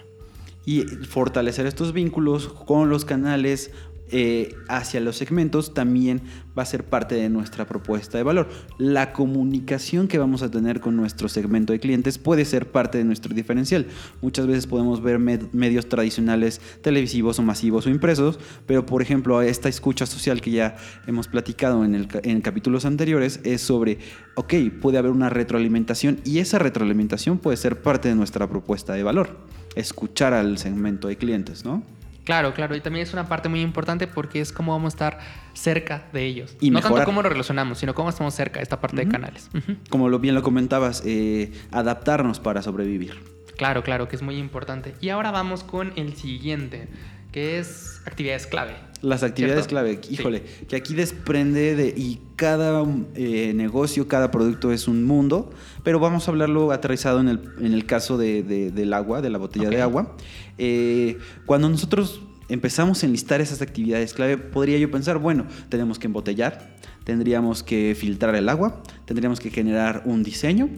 Y 0.66 0.82
fortalecer 0.82 1.68
estos 1.68 1.94
vínculos 1.94 2.48
con 2.48 2.90
los 2.90 3.06
canales 3.06 3.72
eh, 4.12 4.56
hacia 4.68 5.00
los 5.00 5.16
segmentos 5.16 5.74
también 5.74 6.22
va 6.58 6.64
a 6.64 6.66
ser 6.66 6.84
parte 6.84 7.16
de 7.16 7.30
nuestra 7.30 7.66
propuesta 7.66 8.18
de 8.18 8.24
valor. 8.24 8.50
La 8.78 9.14
comunicación 9.14 10.08
que 10.08 10.18
vamos 10.18 10.42
a 10.42 10.52
tener 10.52 10.82
con 10.82 10.98
nuestro 10.98 11.30
segmento 11.30 11.72
de 11.72 11.80
clientes 11.80 12.18
puede 12.18 12.44
ser 12.44 12.72
parte 12.72 12.98
de 12.98 13.06
nuestro 13.06 13.34
diferencial. 13.34 13.88
Muchas 14.22 14.48
veces 14.48 14.68
podemos 14.68 15.02
ver 15.02 15.20
medios 15.20 15.88
tradicionales 15.88 16.60
televisivos 16.82 17.40
o 17.40 17.44
masivos 17.44 17.86
o 17.86 17.90
impresos, 17.90 18.40
pero 18.66 18.86
por 18.86 19.02
ejemplo 19.02 19.42
esta 19.42 19.70
escucha 19.70 20.06
social 20.06 20.42
que 20.42 20.52
ya 20.52 20.76
hemos 21.08 21.28
platicado 21.28 21.86
en, 21.86 22.08
en 22.24 22.42
capítulos 22.42 22.86
anteriores 22.86 23.40
es 23.44 23.62
sobre, 23.62 24.00
ok, 24.36 24.54
puede 24.82 24.98
haber 24.98 25.12
una 25.12 25.30
retroalimentación 25.30 26.20
y 26.26 26.40
esa 26.40 26.60
retroalimentación 26.60 27.38
puede 27.38 27.56
ser 27.58 27.82
parte 27.82 28.10
de 28.10 28.16
nuestra 28.16 28.50
propuesta 28.50 28.94
de 28.94 29.04
valor. 29.04 29.38
Escuchar 29.76 30.34
al 30.34 30.58
segmento 30.58 31.08
de 31.08 31.16
clientes, 31.16 31.64
¿no? 31.64 31.82
Claro, 32.24 32.54
claro. 32.54 32.76
Y 32.76 32.82
también 32.82 33.04
es 33.04 33.14
una 33.14 33.28
parte 33.28 33.50
muy 33.50 33.62
importante 33.62 34.08
porque 34.08 34.42
es 34.42 34.52
cómo 34.52 34.74
vamos 34.74 34.94
a 34.94 34.96
estar 34.96 35.20
cerca 35.54 36.06
de 36.14 36.26
ellos. 36.26 36.56
Y 36.60 36.70
no 36.72 36.80
tanto 36.82 37.04
cómo 37.04 37.22
lo 37.22 37.30
relacionamos, 37.30 37.80
sino 37.80 37.96
cómo 37.96 38.10
estamos 38.10 38.34
cerca 38.34 38.60
de 38.60 38.64
esta 38.64 38.80
parte 38.80 38.98
de 38.98 39.08
canales. 39.08 39.50
Como 39.90 40.10
lo 40.10 40.20
bien 40.20 40.36
lo 40.36 40.44
comentabas, 40.44 41.04
eh, 41.06 41.52
adaptarnos 41.72 42.40
para 42.40 42.62
sobrevivir. 42.62 43.20
Claro, 43.58 43.84
claro, 43.84 44.08
que 44.08 44.16
es 44.16 44.22
muy 44.22 44.38
importante. 44.38 44.96
Y 45.02 45.10
ahora 45.10 45.32
vamos 45.32 45.64
con 45.64 45.94
el 45.96 46.16
siguiente, 46.16 46.88
que 47.32 47.60
es 47.60 48.02
actividades 48.06 48.48
clave. 48.48 48.76
Las 49.02 49.24
actividades 49.24 49.66
clave, 49.66 50.00
híjole, 50.10 50.44
que 50.68 50.76
aquí 50.76 50.94
desprende 50.94 51.76
de, 51.76 51.88
y 51.88 52.22
cada 52.36 52.86
eh, 53.16 53.52
negocio, 53.56 54.08
cada 54.08 54.30
producto 54.30 54.72
es 54.72 54.88
un 54.88 55.04
mundo, 55.06 55.50
pero 55.84 56.00
vamos 56.00 56.28
a 56.28 56.32
hablarlo 56.32 56.72
aterrizado 56.72 57.20
en 57.20 57.28
el, 57.28 57.42
en 57.60 57.74
el 57.74 57.88
caso 57.88 58.20
de, 58.20 58.44
del 58.44 58.94
agua, 58.94 59.22
de 59.22 59.32
la 59.32 59.40
botella 59.40 59.70
de 59.70 59.82
agua. 59.82 60.16
Eh, 60.60 61.18
cuando 61.48 61.68
nosotros 61.68 62.22
empezamos 62.48 63.02
a 63.02 63.08
enlistar 63.08 63.42
esas 63.42 63.64
actividades 63.64 64.14
clave, 64.14 64.38
podría 64.38 64.78
yo 64.78 64.92
pensar, 64.92 65.18
bueno, 65.18 65.48
tenemos 65.70 65.98
que 65.98 66.06
embotellar, 66.06 66.76
tendríamos 67.04 67.64
que 67.64 67.96
filtrar 67.98 68.36
el 68.36 68.50
agua, 68.50 68.84
tendríamos 69.06 69.40
que 69.40 69.50
generar 69.50 70.04
un 70.06 70.22
diseño, 70.22 70.70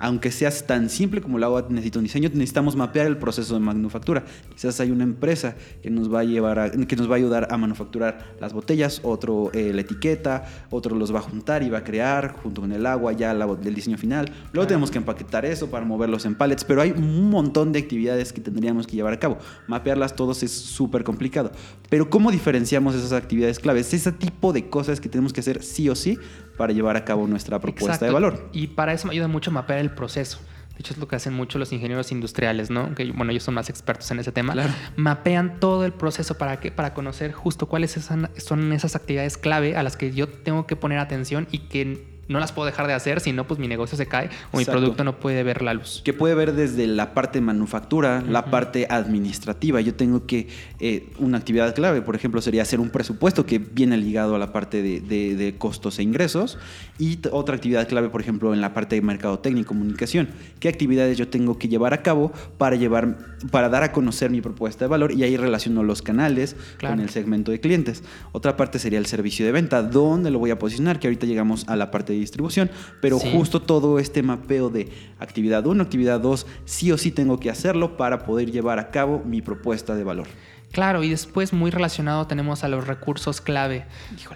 aunque 0.00 0.30
sea 0.30 0.50
tan 0.50 0.88
simple 0.88 1.20
como 1.20 1.38
el 1.38 1.44
agua 1.44 1.66
necesita 1.68 1.98
un 1.98 2.04
diseño, 2.04 2.28
necesitamos 2.30 2.74
mapear 2.74 3.06
el 3.06 3.18
proceso 3.18 3.54
de 3.54 3.60
manufactura. 3.60 4.24
Quizás 4.54 4.80
hay 4.80 4.90
una 4.90 5.04
empresa 5.04 5.54
que 5.82 5.90
nos 5.90 6.12
va 6.12 6.20
a 6.20 6.24
llevar 6.24 6.72
que 6.86 6.96
nos 6.96 7.08
va 7.08 7.14
a 7.14 7.18
ayudar 7.18 7.48
a 7.50 7.56
manufacturar 7.56 8.34
las 8.40 8.52
botellas, 8.52 9.00
otro 9.02 9.50
eh, 9.52 9.72
la 9.74 9.82
etiqueta, 9.82 10.44
otro 10.70 10.96
los 10.96 11.14
va 11.14 11.18
a 11.18 11.22
juntar 11.22 11.62
y 11.62 11.70
va 11.70 11.78
a 11.78 11.84
crear 11.84 12.34
junto 12.42 12.62
con 12.62 12.72
el 12.72 12.86
agua 12.86 13.12
ya 13.12 13.32
el 13.32 13.74
diseño 13.74 13.98
final. 13.98 14.32
Luego 14.52 14.66
tenemos 14.66 14.90
que 14.90 14.98
empaquetar 14.98 15.44
eso 15.44 15.70
para 15.70 15.84
moverlos 15.84 16.24
en 16.24 16.34
pallets, 16.34 16.64
pero 16.64 16.80
hay 16.80 16.92
un 16.92 17.30
montón 17.30 17.72
de 17.72 17.78
actividades 17.78 18.32
que 18.32 18.40
tendríamos 18.40 18.86
que 18.86 18.96
llevar 18.96 19.12
a 19.12 19.18
cabo. 19.18 19.38
Mapearlas 19.66 20.16
todos 20.16 20.42
es 20.42 20.50
súper 20.50 21.04
complicado. 21.04 21.52
Pero 21.88 22.08
¿cómo 22.08 22.30
diferenciamos 22.30 22.94
esas 22.94 23.12
actividades 23.12 23.58
claves? 23.58 23.92
Ese 23.92 24.12
tipo 24.12 24.52
de 24.52 24.68
cosas 24.68 25.00
que 25.00 25.08
tenemos 25.08 25.32
que 25.32 25.40
hacer 25.40 25.62
sí 25.62 25.88
o 25.88 25.94
sí 25.94 26.18
para 26.56 26.72
llevar 26.72 26.96
a 26.96 27.04
cabo 27.04 27.26
nuestra 27.26 27.58
propuesta 27.58 28.04
de 28.04 28.12
valor. 28.12 28.48
Y 28.52 28.68
para 28.68 28.92
eso 28.92 29.06
me 29.06 29.12
ayuda 29.12 29.28
mucho 29.28 29.50
mapear 29.50 29.80
el 29.90 29.94
proceso. 29.96 30.38
De 30.74 30.80
hecho, 30.80 30.94
es 30.94 30.98
lo 30.98 31.06
que 31.06 31.16
hacen 31.16 31.34
mucho 31.34 31.58
los 31.58 31.72
ingenieros 31.74 32.10
industriales, 32.10 32.70
¿no? 32.70 32.94
Que, 32.94 33.12
bueno, 33.12 33.32
ellos 33.32 33.42
son 33.42 33.52
más 33.52 33.68
expertos 33.68 34.10
en 34.12 34.18
ese 34.18 34.32
tema. 34.32 34.54
Mapean 34.96 35.60
todo 35.60 35.84
el 35.84 35.92
proceso 35.92 36.38
para 36.38 36.58
qué? 36.58 36.70
Para 36.70 36.94
conocer 36.94 37.32
justo 37.32 37.66
cuáles 37.66 37.92
son 37.92 38.72
esas 38.72 38.96
actividades 38.96 39.36
clave 39.36 39.76
a 39.76 39.82
las 39.82 39.98
que 39.98 40.12
yo 40.12 40.26
tengo 40.26 40.66
que 40.66 40.76
poner 40.76 40.98
atención 40.98 41.46
y 41.50 41.58
que 41.68 42.09
no 42.30 42.38
las 42.38 42.52
puedo 42.52 42.66
dejar 42.66 42.86
de 42.86 42.92
hacer, 42.92 43.20
si 43.20 43.32
no, 43.32 43.44
pues 43.44 43.58
mi 43.58 43.66
negocio 43.66 43.98
se 43.98 44.06
cae 44.06 44.30
o 44.52 44.58
mi 44.58 44.64
producto 44.64 45.02
no 45.02 45.18
puede 45.18 45.42
ver 45.42 45.62
la 45.62 45.74
luz. 45.74 46.00
Que 46.04 46.12
puede 46.12 46.36
ver 46.36 46.52
desde 46.52 46.86
la 46.86 47.12
parte 47.12 47.40
manufactura, 47.40 48.22
la 48.22 48.44
parte 48.44 48.86
administrativa. 48.88 49.80
Yo 49.80 49.96
tengo 49.96 50.26
que, 50.26 50.46
eh, 50.78 51.08
una 51.18 51.38
actividad 51.38 51.74
clave, 51.74 52.02
por 52.02 52.14
ejemplo, 52.14 52.40
sería 52.40 52.62
hacer 52.62 52.78
un 52.78 52.90
presupuesto 52.90 53.46
que 53.46 53.58
viene 53.58 53.96
ligado 53.96 54.36
a 54.36 54.38
la 54.38 54.52
parte 54.52 54.80
de, 54.80 55.54
costos 55.58 55.98
e 55.98 56.04
ingresos. 56.04 56.56
Y 57.00 57.18
otra 57.32 57.56
actividad 57.56 57.88
clave, 57.88 58.10
por 58.10 58.20
ejemplo, 58.20 58.54
en 58.54 58.60
la 58.60 58.72
parte 58.74 58.94
de 58.94 59.02
mercadotecnia 59.02 59.62
y 59.62 59.64
comunicación. 59.64 60.28
¿Qué 60.60 60.68
actividades 60.68 61.18
yo 61.18 61.26
tengo 61.26 61.58
que 61.58 61.68
llevar 61.68 61.94
a 61.94 62.02
cabo 62.02 62.32
para, 62.58 62.76
llevar, 62.76 63.18
para 63.50 63.68
dar 63.68 63.82
a 63.82 63.90
conocer 63.90 64.30
mi 64.30 64.40
propuesta 64.40 64.84
de 64.84 64.88
valor? 64.88 65.12
Y 65.12 65.24
ahí 65.24 65.36
relaciono 65.36 65.82
los 65.82 66.00
canales 66.00 66.54
con 66.80 67.00
el 67.00 67.10
segmento 67.10 67.50
de 67.50 67.58
clientes. 67.58 68.04
Otra 68.30 68.56
parte 68.56 68.78
sería 68.78 69.00
el 69.00 69.06
servicio 69.06 69.44
de 69.44 69.50
venta, 69.50 69.82
dónde 69.82 70.30
lo 70.30 70.38
voy 70.38 70.50
a 70.50 70.58
posicionar, 70.60 71.00
que 71.00 71.08
ahorita 71.08 71.26
llegamos 71.26 71.66
a 71.66 71.74
la 71.74 71.90
parte 71.90 72.12
de 72.12 72.19
distribución, 72.20 72.70
pero 73.00 73.18
justo 73.18 73.60
todo 73.62 73.98
este 73.98 74.22
mapeo 74.22 74.70
de 74.70 74.88
actividad 75.18 75.66
1, 75.66 75.82
actividad 75.82 76.20
2, 76.20 76.46
sí 76.64 76.92
o 76.92 76.98
sí 76.98 77.10
tengo 77.10 77.40
que 77.40 77.50
hacerlo 77.50 77.96
para 77.96 78.24
poder 78.24 78.50
llevar 78.50 78.78
a 78.78 78.90
cabo 78.90 79.22
mi 79.24 79.42
propuesta 79.42 79.94
de 79.94 80.04
valor. 80.04 80.28
Claro, 80.72 81.02
y 81.02 81.10
después 81.10 81.52
muy 81.52 81.72
relacionado 81.72 82.28
tenemos 82.28 82.62
a 82.62 82.68
los 82.68 82.86
recursos 82.86 83.40
clave. 83.40 83.86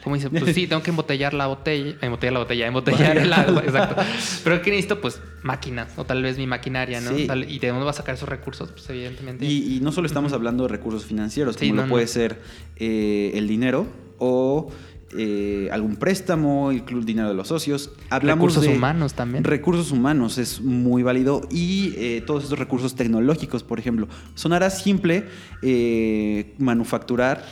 Como 0.02 0.16
dice, 0.16 0.30
pues 0.30 0.52
sí, 0.52 0.66
tengo 0.66 0.82
que 0.82 0.90
embotellar 0.90 1.32
la 1.32 1.46
botella, 1.46 1.96
embotellar 2.00 2.32
la 2.32 2.38
botella, 2.40 2.66
embotellar 2.66 3.18
el 3.18 3.32
agua, 3.32 3.62
exacto. 3.64 4.02
Pero 4.42 4.60
¿qué 4.60 4.70
necesito? 4.70 5.00
Pues 5.00 5.20
máquinas, 5.42 5.96
o 5.96 6.04
tal 6.04 6.22
vez 6.24 6.36
mi 6.36 6.48
maquinaria, 6.48 7.00
¿no? 7.00 7.16
y 7.16 7.58
de 7.58 7.68
dónde 7.68 7.84
va 7.84 7.90
a 7.90 7.94
sacar 7.94 8.16
esos 8.16 8.28
recursos, 8.28 8.72
pues 8.72 8.88
evidentemente. 8.90 9.44
Y, 9.44 9.78
no 9.80 9.92
solo 9.92 10.06
estamos 10.06 10.32
hablando 10.32 10.64
de 10.64 10.70
recursos 10.70 11.04
financieros, 11.04 11.56
como 11.56 11.74
lo 11.74 11.88
puede 11.88 12.08
ser 12.08 12.40
eh, 12.76 13.32
el 13.34 13.46
dinero 13.46 13.86
o 14.18 14.70
eh, 15.16 15.68
algún 15.70 15.96
préstamo, 15.96 16.70
el 16.70 16.84
club 16.84 17.04
dinero 17.04 17.28
de 17.28 17.34
los 17.34 17.48
socios. 17.48 17.90
Hablamos 18.10 18.54
recursos 18.54 18.76
humanos 18.76 19.14
también. 19.14 19.44
Recursos 19.44 19.92
humanos 19.92 20.38
es 20.38 20.60
muy 20.60 21.02
válido 21.02 21.42
y 21.50 21.94
eh, 21.96 22.22
todos 22.26 22.44
esos 22.44 22.58
recursos 22.58 22.94
tecnológicos, 22.94 23.62
por 23.62 23.78
ejemplo. 23.78 24.08
Sonará 24.34 24.70
simple 24.70 25.26
eh, 25.62 26.54
manufacturar 26.58 27.44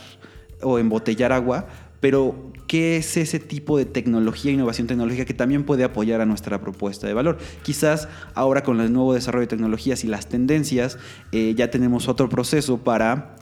o 0.60 0.78
embotellar 0.78 1.32
agua, 1.32 1.68
pero 2.00 2.50
¿qué 2.66 2.96
es 2.96 3.16
ese 3.16 3.38
tipo 3.38 3.78
de 3.78 3.84
tecnología, 3.84 4.50
innovación 4.50 4.88
tecnológica 4.88 5.24
que 5.24 5.34
también 5.34 5.64
puede 5.64 5.84
apoyar 5.84 6.20
a 6.20 6.26
nuestra 6.26 6.60
propuesta 6.60 7.06
de 7.06 7.14
valor? 7.14 7.38
Quizás 7.62 8.08
ahora 8.34 8.64
con 8.64 8.80
el 8.80 8.92
nuevo 8.92 9.14
desarrollo 9.14 9.42
de 9.42 9.48
tecnologías 9.48 10.02
y 10.02 10.08
las 10.08 10.28
tendencias 10.28 10.98
ya 11.32 11.70
tenemos 11.70 12.08
otro 12.08 12.28
proceso 12.28 12.78
para 12.78 13.36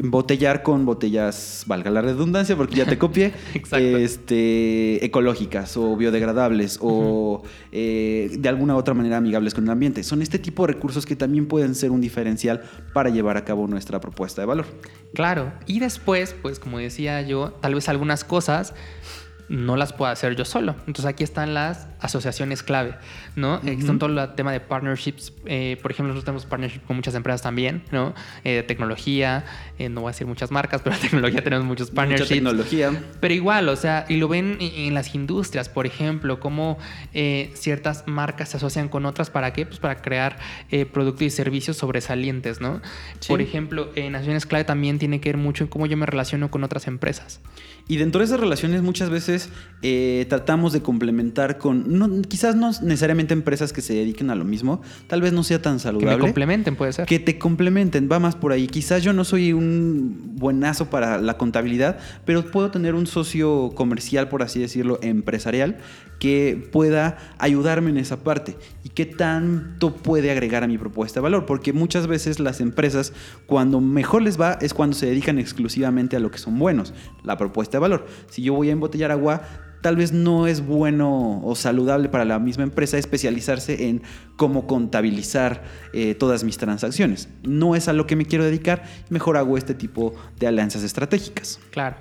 embotellar 0.00 0.62
con 0.62 0.86
botellas, 0.86 1.64
valga 1.66 1.90
la 1.90 2.00
redundancia, 2.00 2.56
porque 2.56 2.76
ya 2.76 2.86
te 2.86 2.96
copié, 2.96 3.34
este, 3.72 5.04
ecológicas 5.04 5.76
o 5.76 5.94
biodegradables 5.94 6.78
o 6.80 7.42
eh, 7.70 8.30
de 8.38 8.48
alguna 8.48 8.76
otra 8.76 8.94
manera 8.94 9.18
amigables 9.18 9.52
con 9.52 9.64
el 9.64 9.70
ambiente. 9.70 10.02
Son 10.02 10.22
este 10.22 10.38
tipo 10.38 10.66
de 10.66 10.72
recursos 10.72 11.04
que 11.04 11.16
también 11.16 11.46
pueden 11.46 11.74
ser 11.74 11.90
un 11.90 12.00
diferencial 12.00 12.62
para 12.94 13.10
llevar 13.10 13.36
a 13.36 13.44
cabo 13.44 13.66
nuestra 13.66 14.00
propuesta 14.00 14.40
de 14.40 14.46
valor. 14.46 14.66
Claro, 15.12 15.52
y 15.66 15.80
después, 15.80 16.34
pues 16.40 16.58
como 16.58 16.78
decía 16.78 17.20
yo, 17.20 17.52
tal 17.60 17.74
vez 17.74 17.88
algunas 17.90 18.24
cosas 18.24 18.74
no 19.50 19.76
las 19.76 19.92
puedo 19.92 20.10
hacer 20.12 20.36
yo 20.36 20.44
solo. 20.44 20.76
Entonces 20.86 21.06
aquí 21.06 21.24
están 21.24 21.54
las 21.54 21.88
asociaciones 21.98 22.62
clave, 22.62 22.94
¿no? 23.34 23.60
Uh 23.62 23.68
Está 23.68 23.98
todo 23.98 24.22
el 24.22 24.34
tema 24.36 24.52
de 24.52 24.60
partnerships. 24.60 25.32
Eh, 25.44 25.76
por 25.82 25.90
ejemplo, 25.90 26.14
nosotros 26.14 26.24
tenemos 26.24 26.46
partnerships 26.46 26.86
con 26.86 26.94
muchas 26.94 27.16
empresas 27.16 27.42
también, 27.42 27.82
¿no? 27.90 28.14
Eh, 28.44 28.52
de 28.52 28.62
tecnología, 28.62 29.44
eh, 29.76 29.88
no 29.88 30.02
voy 30.02 30.10
a 30.10 30.12
decir 30.12 30.28
muchas 30.28 30.52
marcas, 30.52 30.82
pero 30.84 30.94
de 30.94 31.02
tecnología 31.02 31.42
tenemos 31.42 31.66
muchos 31.66 31.90
partnerships. 31.90 32.30
Mucha 32.30 32.34
tecnología. 32.34 33.04
Pero 33.18 33.34
igual, 33.34 33.68
o 33.68 33.74
sea, 33.74 34.06
y 34.08 34.18
lo 34.18 34.28
ven 34.28 34.58
en, 34.60 34.94
las 34.94 35.16
industrias, 35.16 35.68
por 35.68 35.84
ejemplo, 35.84 36.38
cómo 36.38 36.78
ciertas 37.54 38.04
marcas 38.06 38.50
se 38.50 38.58
asocian 38.58 38.88
con 38.88 39.04
otras, 39.04 39.30
¿para 39.30 39.52
qué? 39.52 39.66
Pues 39.66 39.80
para 39.80 40.00
crear 40.00 40.38
productos 40.92 41.22
y 41.22 41.30
servicios 41.30 41.76
sobresalientes, 41.76 42.60
¿no? 42.60 42.80
Por 43.26 43.40
ejemplo, 43.40 43.90
en 43.96 44.12
Naciones 44.12 44.46
Clave 44.46 44.64
también 44.64 44.98
tiene 44.98 45.20
que 45.20 45.30
ver 45.30 45.36
mucho 45.36 45.64
en 45.64 45.68
cómo 45.68 45.86
yo 45.86 45.96
me 45.96 46.06
relaciono 46.06 46.50
con 46.50 46.62
otras 46.62 46.86
empresas. 46.86 47.40
Y 47.90 47.96
dentro 47.96 48.20
de 48.20 48.26
esas 48.26 48.38
relaciones 48.38 48.82
muchas 48.82 49.10
veces 49.10 49.48
eh, 49.82 50.24
tratamos 50.28 50.72
de 50.72 50.80
complementar 50.80 51.58
con, 51.58 52.22
quizás 52.22 52.54
no 52.54 52.70
necesariamente 52.82 53.34
empresas 53.34 53.72
que 53.72 53.82
se 53.82 53.94
dediquen 53.94 54.30
a 54.30 54.36
lo 54.36 54.44
mismo, 54.44 54.80
tal 55.08 55.20
vez 55.20 55.32
no 55.32 55.42
sea 55.42 55.60
tan 55.60 55.80
saludable. 55.80 56.10
Que 56.10 56.16
me 56.18 56.22
complementen, 56.28 56.76
puede 56.76 56.92
ser. 56.92 57.06
Que 57.06 57.18
te 57.18 57.36
complementen, 57.36 58.08
va 58.08 58.20
más 58.20 58.36
por 58.36 58.52
ahí. 58.52 58.68
Quizás 58.68 59.02
yo 59.02 59.12
no 59.12 59.24
soy 59.24 59.52
un 59.52 60.36
buenazo 60.36 60.88
para 60.88 61.20
la 61.20 61.36
contabilidad, 61.36 61.98
pero 62.24 62.48
puedo 62.48 62.70
tener 62.70 62.94
un 62.94 63.08
socio 63.08 63.72
comercial, 63.74 64.28
por 64.28 64.44
así 64.44 64.60
decirlo, 64.60 65.00
empresarial, 65.02 65.78
que 66.20 66.68
pueda 66.70 67.16
ayudarme 67.38 67.90
en 67.90 67.96
esa 67.96 68.22
parte 68.22 68.56
y 68.84 68.90
qué 68.90 69.06
tanto 69.06 69.96
puede 69.96 70.30
agregar 70.30 70.62
a 70.62 70.68
mi 70.68 70.78
propuesta 70.78 71.18
de 71.18 71.22
valor, 71.22 71.46
porque 71.46 71.72
muchas 71.72 72.06
veces 72.06 72.38
las 72.38 72.60
empresas 72.60 73.12
cuando 73.46 73.80
mejor 73.80 74.22
les 74.22 74.40
va 74.40 74.58
es 74.60 74.74
cuando 74.74 74.94
se 74.94 75.06
dedican 75.06 75.38
exclusivamente 75.38 76.16
a 76.16 76.20
lo 76.20 76.30
que 76.30 76.38
son 76.38 76.58
buenos, 76.58 76.94
la 77.24 77.38
propuesta 77.38 77.78
de 77.78 77.80
valor. 77.80 78.06
Si 78.28 78.42
yo 78.42 78.52
voy 78.52 78.68
a 78.68 78.72
embotellar 78.72 79.10
agua, 79.10 79.42
tal 79.80 79.96
vez 79.96 80.12
no 80.12 80.46
es 80.46 80.64
bueno 80.64 81.40
o 81.42 81.54
saludable 81.54 82.10
para 82.10 82.26
la 82.26 82.38
misma 82.38 82.64
empresa 82.64 82.98
especializarse 82.98 83.88
en 83.88 84.02
cómo 84.36 84.66
contabilizar 84.66 85.62
eh, 85.94 86.14
todas 86.14 86.44
mis 86.44 86.58
transacciones. 86.58 87.30
No 87.42 87.74
es 87.74 87.88
a 87.88 87.94
lo 87.94 88.06
que 88.06 88.14
me 88.14 88.26
quiero 88.26 88.44
dedicar, 88.44 88.84
mejor 89.08 89.38
hago 89.38 89.56
este 89.56 89.74
tipo 89.74 90.14
de 90.38 90.46
alianzas 90.46 90.82
estratégicas. 90.82 91.58
Claro. 91.70 91.96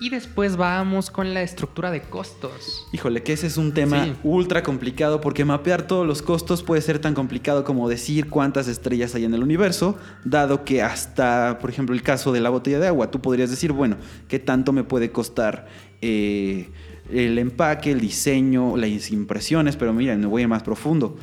Y 0.00 0.08
después 0.08 0.56
vamos 0.56 1.10
con 1.10 1.34
la 1.34 1.42
estructura 1.42 1.90
de 1.90 2.00
costos. 2.00 2.86
Híjole, 2.90 3.22
que 3.22 3.34
ese 3.34 3.46
es 3.46 3.58
un 3.58 3.74
tema 3.74 4.16
ultra 4.24 4.62
complicado 4.62 5.20
porque 5.20 5.44
mapear 5.44 5.86
todos 5.86 6.06
los 6.06 6.22
costos 6.22 6.62
puede 6.62 6.80
ser 6.80 7.00
tan 7.00 7.12
complicado 7.12 7.64
como 7.64 7.86
decir 7.86 8.30
cuántas 8.30 8.66
estrellas 8.66 9.14
hay 9.14 9.26
en 9.26 9.34
el 9.34 9.42
universo, 9.42 9.98
dado 10.24 10.64
que 10.64 10.80
hasta, 10.80 11.58
por 11.60 11.68
ejemplo, 11.68 11.94
el 11.94 12.02
caso 12.02 12.32
de 12.32 12.40
la 12.40 12.48
botella 12.48 12.78
de 12.78 12.86
agua, 12.86 13.10
tú 13.10 13.20
podrías 13.20 13.50
decir, 13.50 13.72
bueno, 13.72 13.98
¿qué 14.26 14.38
tanto 14.38 14.72
me 14.72 14.84
puede 14.84 15.12
costar 15.12 15.68
eh, 16.00 16.70
el 17.12 17.38
empaque, 17.38 17.90
el 17.90 18.00
diseño, 18.00 18.78
las 18.78 19.10
impresiones? 19.10 19.76
Pero 19.76 19.92
mira, 19.92 20.16
me 20.16 20.26
voy 20.26 20.40
a 20.40 20.44
ir 20.44 20.48
más 20.48 20.62
profundo. 20.62 21.18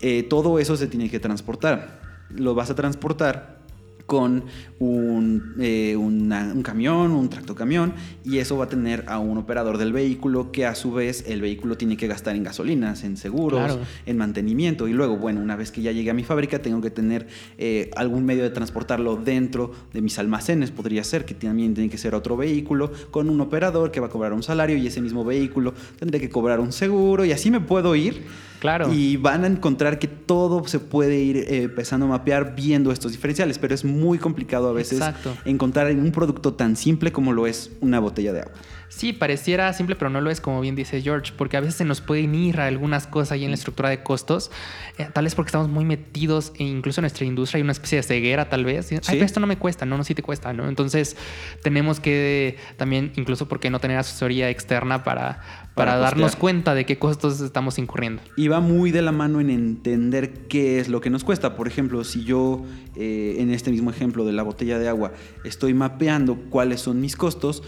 Eh, 0.00 0.22
todo 0.22 0.58
eso 0.58 0.76
se 0.78 0.86
tiene 0.86 1.10
que 1.10 1.20
transportar. 1.20 2.00
Lo 2.30 2.54
vas 2.54 2.70
a 2.70 2.74
transportar 2.74 3.61
con 4.06 4.44
un, 4.78 5.54
eh, 5.60 5.96
un, 5.96 6.62
camión, 6.62 7.12
un 7.12 7.28
tractocamión, 7.28 7.94
y 8.24 8.38
eso 8.38 8.56
va 8.56 8.64
a 8.64 8.68
tener 8.68 9.04
a 9.08 9.18
un 9.18 9.38
operador 9.38 9.78
del 9.78 9.92
vehículo 9.92 10.52
que 10.52 10.66
a 10.66 10.74
su 10.74 10.92
vez 10.92 11.24
el 11.26 11.40
vehículo 11.40 11.76
tiene 11.76 11.96
que 11.96 12.06
gastar 12.06 12.36
en 12.36 12.42
gasolinas, 12.42 13.04
en 13.04 13.16
seguros, 13.16 13.78
en 14.06 14.16
mantenimiento, 14.16 14.88
y 14.88 14.92
luego, 14.92 15.16
bueno, 15.16 15.40
una 15.40 15.56
vez 15.56 15.70
que 15.70 15.82
ya 15.82 15.92
llegue 15.92 16.10
a 16.10 16.14
mi 16.14 16.24
fábrica, 16.24 16.60
tengo 16.60 16.80
que 16.80 16.90
tener 16.90 17.26
eh, 17.58 17.90
algún 17.96 18.24
medio 18.24 18.42
de 18.42 18.50
transportarlo 18.50 19.16
dentro 19.16 19.72
de 19.92 20.00
mis 20.00 20.18
almacenes, 20.18 20.70
podría 20.70 21.04
ser 21.04 21.24
que 21.24 21.34
también 21.34 21.74
tiene 21.74 21.90
que 21.90 21.98
ser 21.98 22.14
otro 22.14 22.36
vehículo 22.36 22.92
con 23.10 23.30
un 23.30 23.40
operador 23.40 23.90
que 23.90 24.00
va 24.00 24.06
a 24.06 24.10
cobrar 24.10 24.32
un 24.32 24.42
salario 24.42 24.76
y 24.76 24.86
ese 24.86 25.00
mismo 25.00 25.24
vehículo 25.24 25.74
tendría 25.98 26.20
que 26.20 26.28
cobrar 26.28 26.60
un 26.60 26.72
seguro, 26.72 27.24
y 27.24 27.32
así 27.32 27.50
me 27.50 27.60
puedo 27.60 27.94
ir 27.94 28.22
Claro. 28.62 28.92
Y 28.92 29.16
van 29.16 29.42
a 29.42 29.48
encontrar 29.48 29.98
que 29.98 30.06
todo 30.06 30.64
se 30.68 30.78
puede 30.78 31.18
ir 31.18 31.36
eh, 31.36 31.62
empezando 31.64 32.06
a 32.06 32.10
mapear 32.10 32.54
viendo 32.54 32.92
estos 32.92 33.10
diferenciales, 33.10 33.58
pero 33.58 33.74
es 33.74 33.84
muy 33.84 34.18
complicado 34.18 34.68
a 34.68 34.72
veces 34.72 35.02
encontrar 35.44 35.90
en 35.90 35.98
un 35.98 36.12
producto 36.12 36.54
tan 36.54 36.76
simple 36.76 37.10
como 37.10 37.32
lo 37.32 37.48
es 37.48 37.72
una 37.80 37.98
botella 37.98 38.32
de 38.32 38.42
agua. 38.42 38.52
Sí, 38.94 39.14
pareciera 39.14 39.72
simple, 39.72 39.96
pero 39.96 40.10
no 40.10 40.20
lo 40.20 40.30
es, 40.30 40.42
como 40.42 40.60
bien 40.60 40.76
dice 40.76 41.00
George, 41.00 41.32
porque 41.36 41.56
a 41.56 41.60
veces 41.60 41.76
se 41.76 41.84
nos 41.86 42.02
pueden 42.02 42.34
ir 42.34 42.60
algunas 42.60 43.06
cosas 43.06 43.32
ahí 43.32 43.44
en 43.44 43.50
la 43.50 43.54
estructura 43.54 43.88
de 43.88 44.02
costos, 44.02 44.50
eh, 44.98 45.08
tal 45.12 45.24
vez 45.24 45.34
porque 45.34 45.48
estamos 45.48 45.68
muy 45.68 45.86
metidos, 45.86 46.52
e 46.58 46.64
incluso 46.64 47.00
en 47.00 47.04
nuestra 47.04 47.24
industria 47.24 47.56
hay 47.56 47.62
una 47.62 47.72
especie 47.72 47.96
de 47.96 48.02
ceguera, 48.02 48.50
tal 48.50 48.66
vez. 48.66 48.92
Ay, 48.92 49.00
pero 49.06 49.24
esto 49.24 49.40
no 49.40 49.46
me 49.46 49.56
cuesta, 49.56 49.86
no, 49.86 49.96
no, 49.96 50.04
sí 50.04 50.14
te 50.14 50.22
cuesta, 50.22 50.52
¿no? 50.52 50.68
Entonces, 50.68 51.16
tenemos 51.62 52.00
que 52.00 52.58
también, 52.76 53.12
incluso 53.16 53.48
porque 53.48 53.70
no 53.70 53.80
tener 53.80 53.96
asesoría 53.96 54.50
externa 54.50 55.02
para, 55.04 55.40
para, 55.74 55.96
darnos 55.96 56.36
cuenta 56.36 56.74
de 56.74 56.84
qué 56.84 56.98
costos 56.98 57.40
estamos 57.40 57.78
incurriendo. 57.78 58.20
Y 58.36 58.48
va 58.48 58.60
muy 58.60 58.90
de 58.90 59.00
la 59.00 59.12
mano 59.12 59.40
en 59.40 59.48
entender 59.48 60.46
qué 60.48 60.80
es 60.80 60.90
lo 60.90 61.00
que 61.00 61.08
nos 61.08 61.24
cuesta. 61.24 61.56
Por 61.56 61.66
ejemplo, 61.66 62.04
si 62.04 62.24
yo, 62.24 62.62
eh, 62.94 63.36
en 63.38 63.50
este 63.50 63.70
mismo 63.70 63.90
ejemplo 63.90 64.26
de 64.26 64.32
la 64.32 64.42
botella 64.42 64.78
de 64.78 64.88
agua, 64.88 65.12
estoy 65.44 65.72
mapeando 65.72 66.36
cuáles 66.50 66.82
son 66.82 67.00
mis 67.00 67.16
costos, 67.16 67.62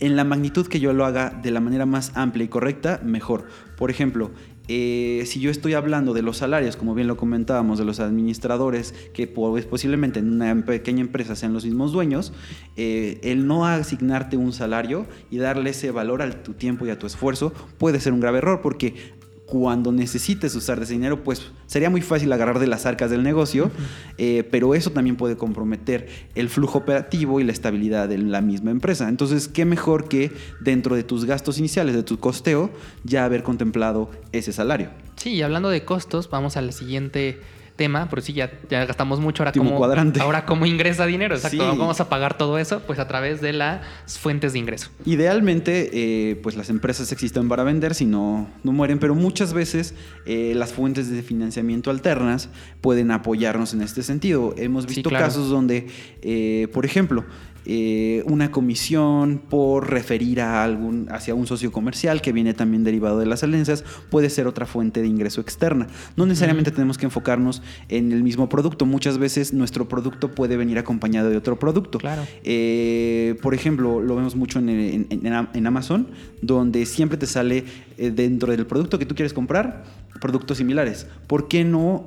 en 0.00 0.16
la 0.16 0.24
magnitud 0.24 0.66
que 0.66 0.80
yo 0.80 0.92
lo 0.92 1.04
haga 1.04 1.30
de 1.30 1.50
la 1.50 1.60
manera 1.60 1.86
más 1.86 2.12
amplia 2.14 2.44
y 2.44 2.48
correcta, 2.48 3.00
mejor. 3.04 3.46
Por 3.76 3.90
ejemplo, 3.90 4.30
eh, 4.72 5.24
si 5.26 5.40
yo 5.40 5.50
estoy 5.50 5.74
hablando 5.74 6.14
de 6.14 6.22
los 6.22 6.36
salarios, 6.36 6.76
como 6.76 6.94
bien 6.94 7.08
lo 7.08 7.16
comentábamos, 7.16 7.78
de 7.78 7.84
los 7.84 7.98
administradores, 7.98 8.94
que 9.12 9.26
pues, 9.26 9.66
posiblemente 9.66 10.20
en 10.20 10.32
una 10.32 10.64
pequeña 10.64 11.00
empresa 11.00 11.34
sean 11.34 11.52
los 11.52 11.64
mismos 11.64 11.92
dueños, 11.92 12.32
eh, 12.76 13.18
el 13.22 13.46
no 13.46 13.66
asignarte 13.66 14.36
un 14.36 14.52
salario 14.52 15.06
y 15.30 15.38
darle 15.38 15.70
ese 15.70 15.90
valor 15.90 16.22
a 16.22 16.30
tu 16.42 16.54
tiempo 16.54 16.86
y 16.86 16.90
a 16.90 16.98
tu 16.98 17.06
esfuerzo 17.06 17.52
puede 17.78 17.98
ser 17.98 18.12
un 18.12 18.20
grave 18.20 18.38
error 18.38 18.60
porque 18.62 19.18
cuando 19.50 19.90
necesites 19.90 20.54
usar 20.54 20.80
ese 20.80 20.92
dinero, 20.92 21.24
pues 21.24 21.50
sería 21.66 21.90
muy 21.90 22.02
fácil 22.02 22.32
agarrar 22.32 22.60
de 22.60 22.68
las 22.68 22.86
arcas 22.86 23.10
del 23.10 23.24
negocio, 23.24 23.72
eh, 24.16 24.48
pero 24.48 24.76
eso 24.76 24.92
también 24.92 25.16
puede 25.16 25.36
comprometer 25.36 26.08
el 26.36 26.48
flujo 26.48 26.78
operativo 26.78 27.40
y 27.40 27.44
la 27.44 27.50
estabilidad 27.50 28.08
de 28.08 28.18
la 28.18 28.42
misma 28.42 28.70
empresa. 28.70 29.08
Entonces, 29.08 29.48
¿qué 29.48 29.64
mejor 29.64 30.08
que 30.08 30.30
dentro 30.60 30.94
de 30.94 31.02
tus 31.02 31.24
gastos 31.24 31.58
iniciales, 31.58 31.96
de 31.96 32.04
tu 32.04 32.20
costeo, 32.20 32.70
ya 33.02 33.24
haber 33.24 33.42
contemplado 33.42 34.08
ese 34.30 34.52
salario? 34.52 34.90
Sí, 35.16 35.30
y 35.30 35.42
hablando 35.42 35.68
de 35.68 35.84
costos, 35.84 36.30
vamos 36.30 36.56
al 36.56 36.72
siguiente 36.72 37.40
tema, 37.80 38.10
por 38.10 38.20
si 38.20 38.34
ya, 38.34 38.50
ya 38.68 38.84
gastamos 38.84 39.20
mucho, 39.20 39.42
ahora 39.42 39.52
cuadrante. 39.78 40.20
ahora 40.20 40.44
cómo 40.44 40.66
ingresa 40.66 41.06
dinero, 41.06 41.34
exacto, 41.34 41.72
Sí. 41.72 41.78
vamos 41.78 41.98
a 41.98 42.10
pagar 42.10 42.36
todo 42.36 42.58
eso, 42.58 42.80
pues 42.86 42.98
a 42.98 43.08
través 43.08 43.40
de 43.40 43.54
las 43.54 43.80
fuentes 44.18 44.52
de 44.52 44.58
ingreso. 44.58 44.90
Idealmente, 45.06 45.88
eh, 45.94 46.36
pues 46.42 46.56
las 46.56 46.68
empresas 46.68 47.10
existen 47.10 47.48
para 47.48 47.64
vender, 47.64 47.94
si 47.94 48.04
no, 48.04 48.50
no 48.64 48.72
mueren, 48.72 48.98
pero 48.98 49.14
muchas 49.14 49.54
veces 49.54 49.94
eh, 50.26 50.52
las 50.54 50.74
fuentes 50.74 51.08
de 51.10 51.22
financiamiento 51.22 51.90
alternas 51.90 52.50
pueden 52.82 53.10
apoyarnos 53.12 53.72
en 53.72 53.80
este 53.80 54.02
sentido. 54.02 54.54
Hemos 54.58 54.84
Sí, 54.84 54.96
visto 54.96 55.08
claro. 55.08 55.24
casos 55.24 55.48
donde, 55.48 55.86
eh, 56.20 56.68
por 56.74 56.84
ejemplo, 56.84 57.24
eh, 57.66 58.22
una 58.26 58.50
comisión 58.50 59.40
por 59.48 59.90
referir 59.90 60.40
a 60.40 60.64
algún, 60.64 61.08
hacia 61.10 61.34
un 61.34 61.46
socio 61.46 61.70
comercial 61.72 62.22
que 62.22 62.32
viene 62.32 62.54
también 62.54 62.84
derivado 62.84 63.18
de 63.18 63.26
las 63.26 63.42
alianzas 63.42 63.84
puede 64.10 64.30
ser 64.30 64.46
otra 64.46 64.66
fuente 64.66 65.02
de 65.02 65.08
ingreso 65.08 65.40
externa. 65.40 65.86
No 66.16 66.26
necesariamente 66.26 66.70
tenemos 66.70 66.98
que 66.98 67.06
enfocarnos 67.06 67.62
en 67.88 68.12
el 68.12 68.22
mismo 68.22 68.48
producto. 68.48 68.86
Muchas 68.86 69.18
veces 69.18 69.52
nuestro 69.52 69.88
producto 69.88 70.30
puede 70.30 70.56
venir 70.56 70.78
acompañado 70.78 71.28
de 71.30 71.36
otro 71.36 71.58
producto. 71.58 71.98
Claro. 71.98 72.22
Eh, 72.44 73.36
por 73.42 73.54
ejemplo, 73.54 74.00
lo 74.00 74.16
vemos 74.16 74.36
mucho 74.36 74.58
en, 74.58 74.68
en- 74.68 75.06
en- 75.10 75.48
en 75.54 75.66
Amazon, 75.66 76.08
donde 76.42 76.86
siempre 76.86 77.18
te 77.18 77.26
sale 77.26 77.64
eh, 77.98 78.10
dentro 78.10 78.50
del 78.52 78.66
producto 78.66 78.98
que 78.98 79.06
tú 79.06 79.14
quieres 79.14 79.32
comprar 79.32 79.84
productos 80.20 80.58
similares. 80.58 81.06
¿Por 81.26 81.48
qué 81.48 81.64
no 81.64 82.06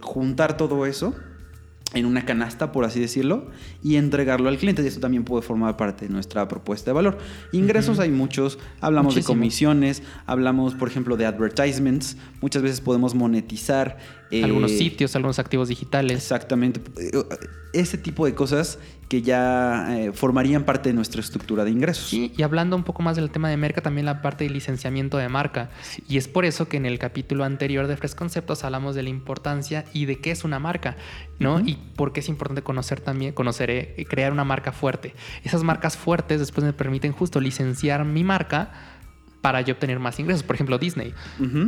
juntar 0.00 0.56
todo 0.56 0.86
eso? 0.86 1.14
En 1.94 2.06
una 2.06 2.24
canasta, 2.24 2.72
por 2.72 2.84
así 2.84 3.00
decirlo, 3.00 3.46
y 3.82 3.96
entregarlo 3.96 4.48
al 4.48 4.58
cliente. 4.58 4.82
Y 4.82 4.86
eso 4.86 5.00
también 5.00 5.24
puede 5.24 5.42
formar 5.42 5.76
parte 5.76 6.06
de 6.06 6.12
nuestra 6.12 6.46
propuesta 6.48 6.90
de 6.90 6.94
valor. 6.94 7.18
Ingresos 7.52 7.98
hay 7.98 8.10
muchos, 8.10 8.58
hablamos 8.80 9.14
Muchísimo. 9.14 9.34
de 9.34 9.38
comisiones, 9.40 10.02
hablamos, 10.26 10.74
por 10.74 10.88
ejemplo, 10.88 11.16
de 11.16 11.26
advertisements. 11.26 12.16
Muchas 12.40 12.62
veces 12.62 12.80
podemos 12.80 13.14
monetizar. 13.14 13.96
eh, 14.30 14.42
algunos 14.42 14.72
sitios, 14.72 15.14
algunos 15.14 15.38
activos 15.38 15.68
digitales. 15.68 16.16
Exactamente. 16.16 16.80
Eh, 17.00 17.12
Ese 17.72 17.98
tipo 17.98 18.26
de 18.26 18.34
cosas 18.34 18.78
que 19.14 19.22
ya 19.22 19.96
eh, 19.96 20.12
formarían 20.12 20.64
parte 20.64 20.88
de 20.88 20.92
nuestra 20.92 21.20
estructura 21.20 21.64
de 21.64 21.70
ingresos. 21.70 22.08
Sí, 22.08 22.32
y 22.36 22.42
hablando 22.42 22.74
un 22.74 22.82
poco 22.82 23.00
más 23.00 23.14
del 23.14 23.30
tema 23.30 23.48
de 23.48 23.56
marca, 23.56 23.80
también 23.80 24.06
la 24.06 24.22
parte 24.22 24.42
de 24.42 24.50
licenciamiento 24.50 25.18
de 25.18 25.28
marca. 25.28 25.70
Y 26.08 26.16
es 26.16 26.26
por 26.26 26.44
eso 26.44 26.68
que 26.68 26.78
en 26.78 26.84
el 26.84 26.98
capítulo 26.98 27.44
anterior 27.44 27.86
de 27.86 27.96
Fresh 27.96 28.16
Conceptos 28.16 28.64
hablamos 28.64 28.96
de 28.96 29.04
la 29.04 29.10
importancia 29.10 29.84
y 29.92 30.06
de 30.06 30.18
qué 30.18 30.32
es 30.32 30.42
una 30.42 30.58
marca, 30.58 30.96
¿no? 31.38 31.60
Y 31.60 31.76
por 31.94 32.12
qué 32.12 32.18
es 32.18 32.28
importante 32.28 32.62
conocer 32.62 33.00
también, 33.00 33.34
conocer, 33.34 33.70
eh, 33.70 33.94
y 33.96 34.04
crear 34.04 34.32
una 34.32 34.42
marca 34.42 34.72
fuerte. 34.72 35.14
Esas 35.44 35.62
marcas 35.62 35.96
fuertes 35.96 36.40
después 36.40 36.64
me 36.64 36.72
permiten 36.72 37.12
justo 37.12 37.38
licenciar 37.38 38.04
mi 38.04 38.24
marca 38.24 38.72
para 39.42 39.60
yo 39.60 39.74
obtener 39.74 40.00
más 40.00 40.18
ingresos. 40.18 40.42
Por 40.42 40.56
ejemplo, 40.56 40.76
Disney 40.78 41.14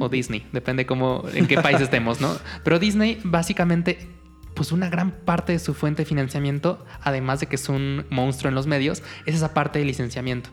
o 0.01 0.09
Disney, 0.09 0.45
depende 0.53 0.85
cómo, 0.85 1.23
en 1.33 1.47
qué 1.47 1.61
país 1.61 1.81
estemos, 1.81 2.21
¿no? 2.21 2.37
Pero 2.65 2.81
Disney 2.81 3.21
básicamente, 3.23 4.09
pues 4.57 4.73
una 4.73 4.89
gran 4.89 5.13
parte 5.13 5.53
de 5.53 5.61
su 5.61 5.75
fuente 5.75 6.03
de 6.03 6.07
financiamiento, 6.07 6.85
además 7.03 7.39
de 7.39 7.47
que 7.47 7.55
es 7.55 7.69
un 7.69 8.07
monstruo 8.11 8.49
en 8.49 8.57
los 8.57 8.67
medios, 8.67 9.03
es 9.27 9.37
esa 9.37 9.55
parte 9.55 9.79
de 9.79 9.85
licenciamiento. 9.85 10.51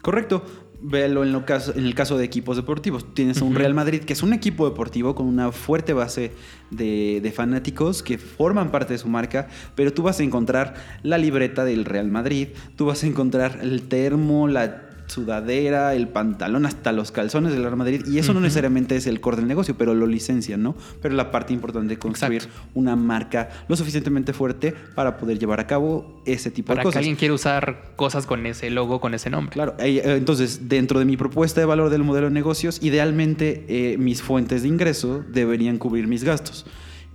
Correcto. 0.00 0.44
Véalo 0.84 1.22
en, 1.22 1.30
lo 1.30 1.46
caso, 1.46 1.72
en 1.76 1.84
el 1.84 1.94
caso 1.94 2.18
de 2.18 2.24
equipos 2.24 2.56
deportivos. 2.56 3.14
Tienes 3.14 3.40
un 3.40 3.50
Ujú. 3.50 3.58
Real 3.58 3.72
Madrid 3.72 4.00
que 4.00 4.14
es 4.14 4.22
un 4.24 4.32
equipo 4.32 4.68
deportivo 4.68 5.14
con 5.14 5.26
una 5.26 5.52
fuerte 5.52 5.92
base 5.92 6.32
de, 6.70 7.20
de 7.22 7.30
fanáticos 7.30 8.02
que 8.02 8.18
forman 8.18 8.72
parte 8.72 8.94
de 8.94 8.98
su 8.98 9.06
marca, 9.06 9.46
pero 9.76 9.92
tú 9.92 10.02
vas 10.02 10.18
a 10.18 10.24
encontrar 10.24 10.74
la 11.04 11.18
libreta 11.18 11.64
del 11.64 11.84
Real 11.84 12.08
Madrid, 12.08 12.48
tú 12.74 12.86
vas 12.86 13.04
a 13.04 13.06
encontrar 13.06 13.60
el 13.62 13.82
termo, 13.82 14.48
la 14.48 14.88
sudadera, 15.12 15.94
el 15.94 16.08
pantalón, 16.08 16.66
hasta 16.66 16.92
los 16.92 17.12
calzones 17.12 17.52
del 17.52 17.62
Real 17.62 17.76
Madrid, 17.76 18.04
y 18.06 18.18
eso 18.18 18.32
no 18.32 18.40
necesariamente 18.40 18.96
es 18.96 19.06
el 19.06 19.20
core 19.20 19.36
del 19.36 19.46
negocio, 19.46 19.76
pero 19.76 19.94
lo 19.94 20.06
licencian, 20.06 20.62
¿no? 20.62 20.74
Pero 21.00 21.14
la 21.14 21.30
parte 21.30 21.52
importante 21.52 21.94
de 21.94 21.98
construir 21.98 22.42
Exacto. 22.42 22.60
una 22.74 22.96
marca 22.96 23.50
lo 23.68 23.76
suficientemente 23.76 24.32
fuerte 24.32 24.74
para 24.94 25.16
poder 25.18 25.38
llevar 25.38 25.60
a 25.60 25.66
cabo 25.66 26.22
ese 26.26 26.50
tipo 26.50 26.68
Para 26.68 26.78
de 26.78 26.82
que 26.82 26.84
cosas. 26.84 26.98
alguien 26.98 27.16
quiera 27.16 27.34
usar 27.34 27.92
cosas 27.96 28.26
con 28.26 28.44
ese 28.46 28.70
logo, 28.70 29.00
con 29.00 29.14
ese 29.14 29.30
nombre. 29.30 29.52
Claro, 29.52 29.74
eh, 29.78 30.02
entonces 30.16 30.68
dentro 30.68 30.98
de 30.98 31.04
mi 31.04 31.16
propuesta 31.16 31.60
de 31.60 31.66
valor 31.66 31.90
del 31.90 32.02
modelo 32.02 32.28
de 32.28 32.32
negocios, 32.32 32.78
idealmente 32.82 33.64
eh, 33.68 33.98
mis 33.98 34.22
fuentes 34.22 34.62
de 34.62 34.68
ingreso 34.68 35.24
deberían 35.28 35.78
cubrir 35.78 36.06
mis 36.06 36.24
gastos. 36.24 36.66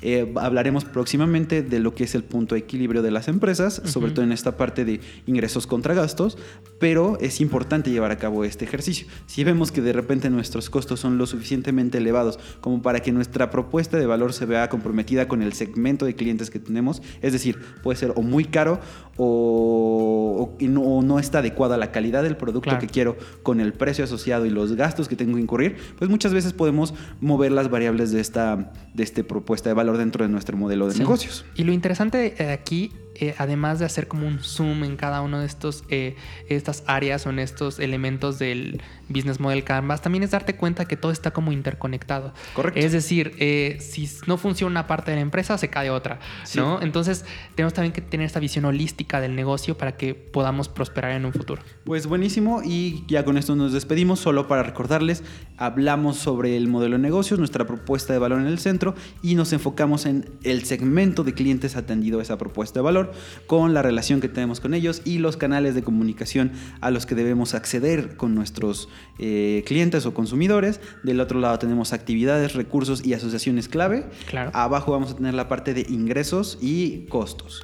Eh, 0.01 0.32
hablaremos 0.36 0.86
próximamente 0.86 1.63
de 1.63 1.80
lo 1.80 1.96
que 1.96 2.04
es 2.04 2.13
el 2.13 2.24
punto 2.24 2.56
de 2.56 2.60
equilibrio 2.60 3.01
de 3.01 3.12
las 3.12 3.27
empresas, 3.27 3.82
sobre 3.86 4.12
todo 4.12 4.24
en 4.24 4.32
esta 4.32 4.58
parte 4.58 4.86
de 4.86 5.00
ingresos 5.25 5.66
contra 5.66 5.94
gastos, 5.94 6.38
pero 6.80 7.18
es 7.20 7.42
importante 7.42 7.89
llevar 7.89 8.12
a 8.12 8.18
cabo 8.18 8.44
este 8.44 8.66
ejercicio. 8.66 9.08
Si 9.25 9.44
vemos 9.44 9.72
que 9.72 9.82
de 9.82 9.94
repente 9.94 10.30
nuestros 10.30 10.70
costos 10.70 11.00
son 11.00 11.18
lo 11.18 11.25
suficientemente 11.25 11.98
elevados 11.98 12.39
como 12.62 12.82
para 12.82 13.00
que 13.00 13.12
nuestra 13.12 13.50
propuesta 13.50 13.98
de 13.98 14.06
valor 14.06 14.34
se 14.34 14.46
vea 14.46 14.70
comprometida 14.70 15.27
con 15.27 15.42
el 15.42 15.54
segmento 15.54 16.06
de 16.06 16.16
clientes 16.16 16.50
que 16.50 16.60
tenemos, 16.60 17.01
es 17.22 17.34
decir, 17.34 17.60
puede 17.82 17.98
ser 17.98 18.13
o 18.16 18.22
muy 18.22 18.46
caro 18.46 18.80
o, 19.18 20.55
no, 20.60 20.81
o 20.81 21.01
no 21.01 21.18
está 21.20 21.40
adecuada 21.40 21.77
la 21.77 21.92
calidad 21.92 22.24
del 22.24 22.38
producto 22.38 22.57
Claro. 22.68 22.79
que 22.79 22.88
quiero 22.88 23.18
con 23.44 23.62
el 23.62 23.72
precio 23.74 24.03
asociado 24.03 24.46
y 24.46 24.50
los 24.50 24.75
gastos 24.75 25.07
que 25.07 25.16
tengo 25.16 25.36
que 25.36 25.42
incurrir, 25.42 25.77
pues 25.98 26.10
muchas 26.10 26.33
veces 26.33 26.53
podemos 26.53 26.94
mover 27.22 27.51
las 27.51 27.70
variables 27.70 28.12
de 28.12 28.20
esta, 28.20 28.74
de 28.94 29.03
este 29.03 29.24
propuesta 29.24 29.70
de 29.70 29.74
valor 29.74 29.86
dentro 29.95 30.25
de 30.25 30.29
nuestro 30.31 30.57
modelo 30.57 30.87
de 30.87 30.93
Sí. 30.93 31.00
negocios. 31.00 31.45
Y 31.55 31.63
lo 31.63 31.71
interesante 31.71 32.31
de 32.37 32.51
aquí, 32.51 32.91
eh, 33.20 33.36
además 33.38 33.80
de 33.80 33.86
hacer 33.86 34.08
como 34.08 34.27
un 34.27 34.40
zoom 34.40 34.84
en 34.84 34.98
cada 34.98 35.22
uno 35.22 35.40
de 35.40 35.46
estos 35.46 35.84
eh, 35.90 36.16
estas 36.50 36.84
áreas 36.88 37.25
o 37.25 37.30
en 37.30 37.40
estos 37.40 37.80
elementos 37.80 38.40
del 38.40 38.82
business 39.10 39.40
model 39.40 39.64
Canvas, 39.64 40.01
también 40.01 40.24
es 40.24 40.32
darte 40.32 40.56
cuenta 40.56 40.86
que 40.86 40.98
todo 40.98 41.12
está 41.12 41.32
como 41.32 41.51
interconectado. 41.51 42.34
Correcto. 42.53 42.80
Es 42.80 42.92
decir, 42.92 43.34
eh, 43.40 43.77
si 43.80 44.10
no 44.25 44.38
funciona 44.38 44.72
una 44.72 44.88
parte 44.88 45.12
de 45.12 45.18
la 45.18 45.22
empresa, 45.22 45.58
se 45.58 45.70
cae 45.70 45.90
otra, 45.90 46.20
Sí. 46.44 46.60
¿no? 46.60 46.82
Entonces, 46.82 47.25
tenemos 47.56 47.74
también 47.74 47.94
que 47.94 48.01
tener 48.01 48.25
esta 48.25 48.40
visión 48.40 48.66
holística 48.66 49.22
del 49.22 49.36
negocio 49.36 49.77
para 49.77 49.96
que 49.98 50.14
podamos 50.14 50.68
prosperar 50.70 51.12
en 51.12 51.25
un 51.25 51.34
futuro. 51.34 51.62
Pues 51.84 52.08
buenísimo 52.08 52.62
y 52.64 53.03
ya 53.08 53.24
con 53.24 53.38
esto 53.38 53.56
nos 53.56 53.74
despedimos. 53.74 54.20
Solo 54.20 54.48
para 54.48 54.64
recordarles, 54.64 55.24
hablamos 55.58 56.18
sobre 56.18 56.58
el 56.58 56.68
modelo 56.68 56.98
de 56.98 57.01
negocios, 57.01 57.40
nuestra 57.40 57.66
propuesta 57.66 58.14
de 58.14 58.20
valor 58.20 58.40
en 58.40 58.48
el 58.48 58.60
centro 58.60 58.96
y 59.22 59.36
nos 59.36 59.53
enfocamos 59.53 60.06
en 60.06 60.30
el 60.44 60.66
segmento 60.66 61.24
de 61.24 61.34
clientes 61.34 61.75
atendido 61.75 62.20
a 62.20 62.22
esa 62.22 62.38
propuesta 62.38 62.80
de 62.80 62.84
valor, 62.84 63.06
con 63.46 63.74
la 63.74 63.81
relación 63.81 64.22
que 64.22 64.29
tenemos 64.29 64.59
con 64.59 64.74
ellos 64.74 65.01
y 65.05 65.20
los 65.20 65.37
canales 65.37 65.75
de 65.75 65.83
comunicación 65.83 66.51
a 66.81 66.91
los 66.91 67.05
que 67.05 67.15
debemos 67.15 67.53
acceder 67.53 68.15
con 68.17 68.35
nuestros 68.35 68.89
eh, 69.20 69.63
clientes 69.65 70.05
o 70.05 70.13
consumidores. 70.13 70.79
Del 71.03 71.20
otro 71.20 71.39
lado 71.39 71.59
tenemos 71.59 71.93
actividades, 71.93 72.53
recursos 72.53 73.05
y 73.05 73.13
asociaciones 73.13 73.67
clave. 73.67 74.05
Claro. 74.27 74.51
Abajo 74.53 74.91
vamos 74.91 75.11
a 75.11 75.15
tener 75.15 75.33
la 75.33 75.48
parte 75.48 75.74
de 75.74 75.85
ingresos 75.89 76.57
y 76.61 77.05
costos. 77.07 77.63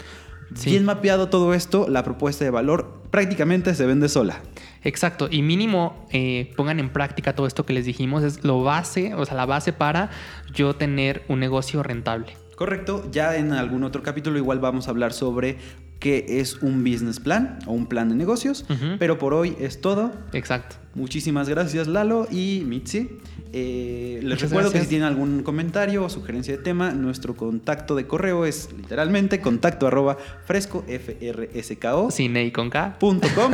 Sí. 0.55 0.71
Bien 0.71 0.85
mapeado 0.85 1.29
todo 1.29 1.53
esto, 1.53 1.87
la 1.89 2.03
propuesta 2.03 2.45
de 2.45 2.51
valor 2.51 3.01
prácticamente 3.09 3.73
se 3.73 3.85
vende 3.85 4.09
sola. 4.09 4.41
Exacto, 4.83 5.27
y 5.31 5.41
mínimo 5.41 6.07
eh, 6.11 6.51
pongan 6.57 6.79
en 6.79 6.89
práctica 6.89 7.33
todo 7.35 7.47
esto 7.47 7.65
que 7.65 7.73
les 7.73 7.85
dijimos, 7.85 8.23
es 8.23 8.43
lo 8.43 8.63
base, 8.63 9.13
o 9.13 9.25
sea, 9.25 9.35
la 9.35 9.45
base 9.45 9.71
para 9.71 10.09
yo 10.53 10.75
tener 10.75 11.23
un 11.27 11.39
negocio 11.39 11.83
rentable. 11.83 12.35
Correcto, 12.55 13.09
ya 13.11 13.35
en 13.35 13.51
algún 13.51 13.83
otro 13.83 14.03
capítulo 14.03 14.37
igual 14.37 14.59
vamos 14.59 14.87
a 14.87 14.91
hablar 14.91 15.13
sobre 15.13 15.57
qué 15.99 16.25
es 16.27 16.61
un 16.61 16.83
business 16.83 17.19
plan 17.19 17.59
o 17.65 17.71
un 17.71 17.87
plan 17.87 18.09
de 18.09 18.15
negocios, 18.15 18.65
pero 18.99 19.17
por 19.17 19.33
hoy 19.33 19.55
es 19.59 19.79
todo. 19.79 20.11
Exacto. 20.33 20.75
Muchísimas 20.95 21.49
gracias 21.49 21.87
Lalo 21.87 22.27
y 22.29 22.63
Mitzi. 22.65 23.09
Eh, 23.55 24.15
les 24.15 24.31
Muchas 24.31 24.49
recuerdo 24.49 24.71
que 24.71 24.81
si 24.81 24.87
tienen 24.87 25.07
algún 25.07 25.43
comentario 25.43 26.03
o 26.03 26.09
sugerencia 26.09 26.57
de 26.57 26.61
tema, 26.61 26.91
nuestro 26.91 27.35
contacto 27.35 27.95
de 27.95 28.05
correo 28.05 28.45
es 28.45 28.69
literalmente 28.75 29.39
contacto 29.39 29.87
arroba 29.87 30.17
fresco, 30.45 30.83
F-R-S-K-O. 30.87 32.11
Cine 32.11 32.45
y 32.45 32.51
con 32.51 32.69
K. 32.69 32.97
punto 32.99 33.27
com. 33.33 33.51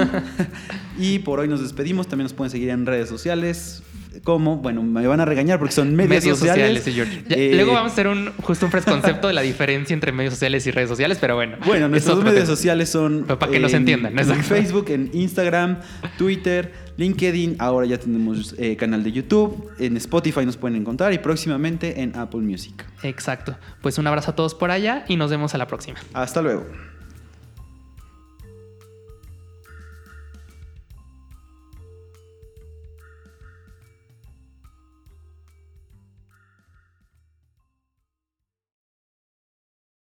y 0.98 1.20
por 1.20 1.40
hoy 1.40 1.50
nos 1.50 1.62
despedimos. 1.62 2.08
También 2.08 2.26
nos 2.26 2.34
pueden 2.34 2.50
seguir 2.50 2.70
en 2.70 2.86
redes 2.86 3.10
sociales. 3.10 3.84
Como, 4.24 4.58
bueno, 4.58 4.84
me 4.84 5.06
van 5.08 5.20
a 5.20 5.26
regañar 5.26 5.60
porque 5.60 5.74
son 5.74 5.96
medios, 5.96 6.24
sociales. 6.24 6.84
sí, 6.84 6.92
George. 6.94 7.24
Ya, 7.28 7.36
Eh, 7.36 7.52
luego 7.56 7.74
vamos 7.74 7.92
a 7.92 7.94
hacer 7.94 8.08
un 8.08 8.32
justo 8.42 8.66
un 8.66 8.72
fresco 8.72 8.92
concepto 8.92 9.28
de 9.28 9.34
la 9.34 9.42
diferencia 9.42 9.94
entre 9.94 10.12
medios 10.12 10.34
sociales 10.34 10.66
y 10.68 10.72
redes 10.72 10.90
sociales, 10.90 11.18
pero 11.20 11.36
bueno. 11.36 11.58
Bueno, 11.66 11.86
es 11.86 11.92
nuestros 11.92 12.18
medios 12.20 12.44
tema. 12.44 12.46
sociales 12.48 12.90
son. 12.90 13.24
Pero 13.26 13.40
para 13.40 13.52
que 13.52 13.60
nos 13.60 13.72
en- 13.74 13.80
entiendan, 13.80 14.14
En 14.14 14.20
exacto. 14.20 14.44
Facebook, 14.44 14.86
en 14.90 15.10
Instagram, 15.14 15.80
Twitter, 16.18 16.74
LinkedIn. 16.98 17.56
Ahora 17.60 17.86
ya 17.88 17.98
tenemos 17.98 18.56
eh, 18.58 18.76
canal 18.76 19.04
de 19.04 19.12
YouTube. 19.12 19.72
En 19.80 19.96
Spotify 19.98 20.46
nos 20.46 20.58
pueden 20.58 20.76
encontrar 20.78 21.14
y 21.14 21.18
próximamente 21.20 22.02
en 22.02 22.16
Apple 22.16 22.42
Music. 22.42 22.86
Exacto. 23.04 23.58
Pues 23.82 23.98
un 23.98 24.08
abrazo 24.08 24.32
a 24.32 24.36
todos 24.36 24.54
por 24.56 24.72
allá 24.72 25.06
y 25.08 25.16
nos 25.16 25.32
vemos 25.32 25.56
a 25.56 25.58
la 25.58 25.68
próxima. 25.68 25.98
Hasta 26.14 26.42
luego. 26.42 26.66